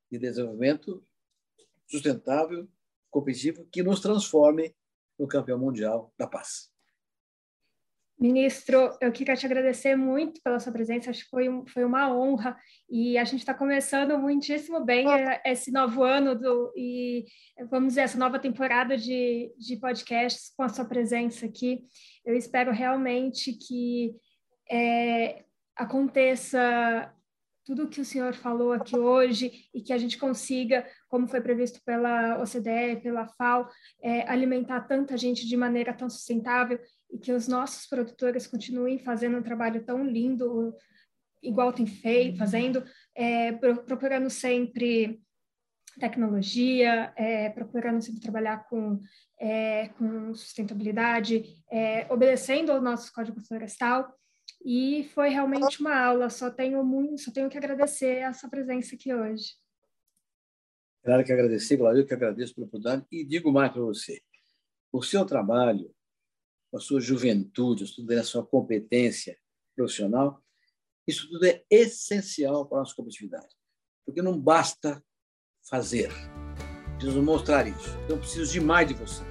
de 0.09 0.17
desenvolvimento 0.17 1.05
sustentável, 1.85 2.67
competitivo, 3.11 3.67
que 3.71 3.83
nos 3.83 3.99
transforme 3.99 4.73
no 5.19 5.27
campeão 5.27 5.59
mundial 5.59 6.13
da 6.17 6.25
paz. 6.25 6.73
Ministro, 8.17 8.97
eu 9.01 9.11
queria 9.11 9.35
te 9.35 9.45
agradecer 9.45 9.97
muito 9.97 10.41
pela 10.41 10.57
sua 10.57 10.71
presença, 10.71 11.09
acho 11.09 11.25
que 11.25 11.29
foi, 11.29 11.49
um, 11.49 11.67
foi 11.67 11.83
uma 11.83 12.15
honra, 12.15 12.57
e 12.89 13.17
a 13.17 13.25
gente 13.25 13.41
está 13.41 13.53
começando 13.53 14.17
muitíssimo 14.17 14.85
bem 14.85 15.05
esse 15.43 15.69
novo 15.69 16.01
ano 16.01 16.33
do, 16.33 16.71
e, 16.77 17.25
vamos 17.69 17.89
dizer, 17.89 18.01
essa 18.01 18.17
nova 18.17 18.39
temporada 18.39 18.97
de, 18.97 19.53
de 19.57 19.75
podcasts 19.77 20.53
com 20.55 20.63
a 20.63 20.69
sua 20.69 20.85
presença 20.85 21.45
aqui. 21.45 21.83
Eu 22.25 22.37
espero 22.37 22.71
realmente 22.71 23.51
que 23.51 24.15
é, 24.71 25.43
aconteça 25.75 27.11
tudo 27.65 27.83
o 27.83 27.89
que 27.89 27.99
o 27.99 28.05
senhor 28.05 28.33
falou 28.35 28.71
aqui 28.71 28.95
hoje 28.95 29.67
e 29.73 29.81
que 29.81 29.91
a 29.91 29.97
gente 29.97 30.19
consiga, 30.19 30.87
como 31.09 31.27
foi 31.27 31.41
previsto 31.41 31.81
pela 31.83 32.39
OCDE, 32.39 33.01
pela 33.01 33.27
FAO, 33.27 33.67
é, 34.01 34.21
alimentar 34.29 34.81
tanta 34.81 35.17
gente 35.17 35.47
de 35.47 35.57
maneira 35.57 35.91
tão 35.91 36.07
sustentável 36.07 36.79
e 37.11 37.17
que 37.17 37.31
os 37.31 37.47
nossos 37.47 37.87
produtores 37.87 38.45
continuem 38.45 38.99
fazendo 38.99 39.37
um 39.37 39.43
trabalho 39.43 39.83
tão 39.83 40.05
lindo, 40.05 40.75
igual 41.41 41.73
tem 41.73 41.87
feito, 41.87 42.37
fazendo, 42.37 42.83
é, 43.15 43.51
procurando 43.51 44.29
sempre 44.29 45.19
tecnologia, 45.99 47.13
é, 47.15 47.49
procurando 47.49 48.01
sempre 48.01 48.21
trabalhar 48.21 48.67
com, 48.69 49.01
é, 49.39 49.87
com 49.97 50.35
sustentabilidade, 50.35 51.63
é, 51.71 52.05
obedecendo 52.11 52.71
ao 52.71 52.81
nosso 52.81 53.11
código 53.11 53.41
florestal 53.41 54.13
e 54.65 55.07
foi 55.13 55.29
realmente 55.29 55.79
uma 55.79 55.95
aula. 55.95 56.27
Só 56.27 56.49
tenho 56.49 56.83
muito, 56.83 57.21
só 57.21 57.31
tenho 57.31 57.47
que 57.49 57.57
agradecer 57.57 58.23
a 58.23 58.33
sua 58.33 58.49
presença 58.49 58.95
aqui 58.95 59.13
hoje. 59.13 59.53
Claro 61.03 61.23
que 61.23 61.31
agradecer, 61.31 61.79
eu 61.79 62.05
que 62.05 62.13
agradeço 62.15 62.55
pela 62.55 62.65
oportunidade 62.65 63.05
e 63.11 63.23
digo 63.23 63.51
mais 63.51 63.71
para 63.71 63.83
você. 63.83 64.23
O 64.91 65.03
seu 65.03 65.23
trabalho, 65.23 65.93
a 66.73 66.79
sua 66.79 66.99
juventude, 66.99 67.83
a 68.19 68.23
sua 68.23 68.43
competência 68.43 69.37
profissional, 69.75 70.43
isso 71.07 71.29
tudo 71.29 71.45
é 71.45 71.63
essencial 71.69 72.67
para 72.67 72.79
a 72.79 72.81
nossa 72.81 72.95
competitividade. 72.95 73.55
Porque 74.03 74.23
não 74.23 74.39
basta 74.39 75.03
fazer, 75.69 76.11
preciso 76.97 77.21
mostrar 77.21 77.67
isso. 77.67 77.89
Então, 78.05 78.17
preciso 78.17 78.51
de 78.51 78.59
mais 78.59 78.87
de 78.87 78.95
você. 78.95 79.23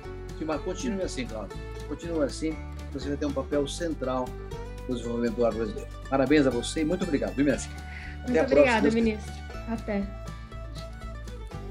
Continue 0.64 1.02
assim, 1.02 1.26
Cláudio. 1.26 1.56
Continue 1.88 2.22
assim, 2.22 2.52
você 2.92 3.08
vai 3.08 3.16
ter 3.16 3.26
um 3.26 3.32
papel 3.32 3.66
central 3.66 4.26
do 4.88 4.94
desenvolvimento 4.94 5.34
do 5.36 5.42
brasileiro. 5.42 5.88
Parabéns 6.08 6.46
a 6.46 6.50
você 6.50 6.80
e 6.80 6.84
muito 6.84 7.04
obrigado? 7.04 7.30
Até 7.30 7.42
muito 8.32 8.40
obrigada, 8.42 8.80
próxima. 8.80 9.02
ministro. 9.02 9.32
Até. 9.68 10.02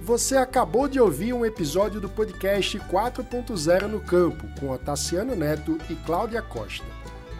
Você 0.02 0.36
acabou 0.36 0.88
de 0.90 1.00
ouvir 1.00 1.32
um 1.32 1.46
episódio 1.46 2.02
do 2.02 2.10
podcast 2.10 2.78
4.0 2.78 3.88
no 3.88 4.02
Campo, 4.02 4.46
com 4.60 4.70
Otaciano 4.70 5.34
Neto 5.34 5.78
e 5.90 5.96
Cláudia 5.96 6.42
Costa. 6.42 6.86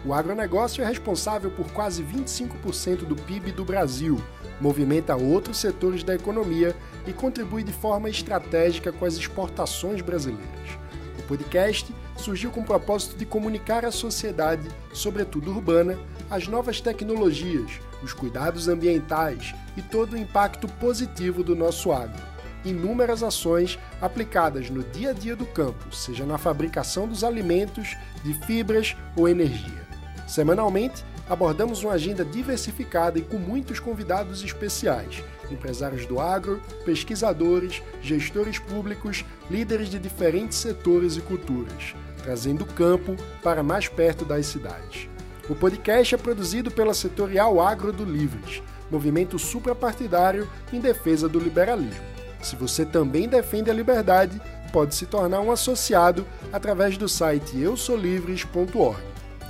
O 0.04 0.14
agronegócio 0.14 0.82
é 0.82 0.86
responsável 0.86 1.50
por 1.50 1.70
quase 1.72 2.02
25% 2.02 3.04
do 3.06 3.16
PIB 3.16 3.52
do 3.52 3.64
Brasil, 3.64 4.18
movimenta 4.60 5.16
outros 5.16 5.58
setores 5.58 6.02
da 6.02 6.14
economia 6.14 6.74
e 7.06 7.12
contribui 7.12 7.62
de 7.62 7.72
forma 7.72 8.08
estratégica 8.08 8.92
com 8.92 9.04
as 9.04 9.14
exportações 9.14 10.00
brasileiras. 10.00 10.78
O 11.18 11.22
podcast 11.24 11.94
surgiu 12.16 12.50
com 12.50 12.60
o 12.60 12.64
propósito 12.64 13.16
de 13.16 13.26
comunicar 13.26 13.84
à 13.84 13.90
sociedade, 13.90 14.68
sobretudo 14.92 15.50
urbana, 15.50 15.98
as 16.30 16.48
novas 16.48 16.80
tecnologias, 16.80 17.80
os 18.02 18.12
cuidados 18.12 18.68
ambientais 18.68 19.54
e 19.76 19.82
todo 19.82 20.14
o 20.14 20.18
impacto 20.18 20.68
positivo 20.68 21.42
do 21.42 21.54
nosso 21.54 21.92
agro. 21.92 22.22
Inúmeras 22.64 23.22
ações 23.22 23.78
aplicadas 24.00 24.70
no 24.70 24.82
dia 24.82 25.10
a 25.10 25.12
dia 25.12 25.36
do 25.36 25.44
campo, 25.44 25.94
seja 25.94 26.24
na 26.24 26.38
fabricação 26.38 27.06
dos 27.06 27.22
alimentos, 27.22 27.94
de 28.22 28.32
fibras 28.46 28.96
ou 29.14 29.28
energia. 29.28 29.84
Semanalmente, 30.26 31.04
abordamos 31.28 31.82
uma 31.82 31.92
agenda 31.92 32.24
diversificada 32.24 33.18
e 33.18 33.22
com 33.22 33.38
muitos 33.38 33.78
convidados 33.80 34.42
especiais, 34.42 35.22
empresários 35.50 36.06
do 36.06 36.20
agro, 36.20 36.60
pesquisadores, 36.84 37.82
gestores 38.00 38.58
públicos, 38.58 39.24
líderes 39.50 39.88
de 39.88 39.98
diferentes 39.98 40.58
setores 40.58 41.16
e 41.16 41.20
culturas, 41.20 41.94
trazendo 42.24 42.62
o 42.62 42.66
campo 42.66 43.14
para 43.42 43.62
mais 43.62 43.86
perto 43.86 44.24
das 44.24 44.46
cidades. 44.46 45.08
O 45.48 45.54
podcast 45.54 46.14
é 46.14 46.18
produzido 46.18 46.70
pela 46.70 46.94
Setorial 46.94 47.60
Agro 47.60 47.92
do 47.92 48.04
Livres, 48.04 48.62
movimento 48.90 49.38
suprapartidário 49.38 50.48
em 50.72 50.80
defesa 50.80 51.28
do 51.28 51.38
liberalismo. 51.38 52.02
Se 52.42 52.56
você 52.56 52.84
também 52.84 53.28
defende 53.28 53.70
a 53.70 53.74
liberdade, 53.74 54.40
pode 54.72 54.94
se 54.94 55.04
tornar 55.04 55.40
um 55.40 55.52
associado 55.52 56.26
através 56.50 56.96
do 56.96 57.08
site 57.08 57.58
eusolivres.org. 57.58 59.02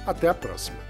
Até 0.05 0.29
a 0.29 0.35
próxima! 0.35 0.84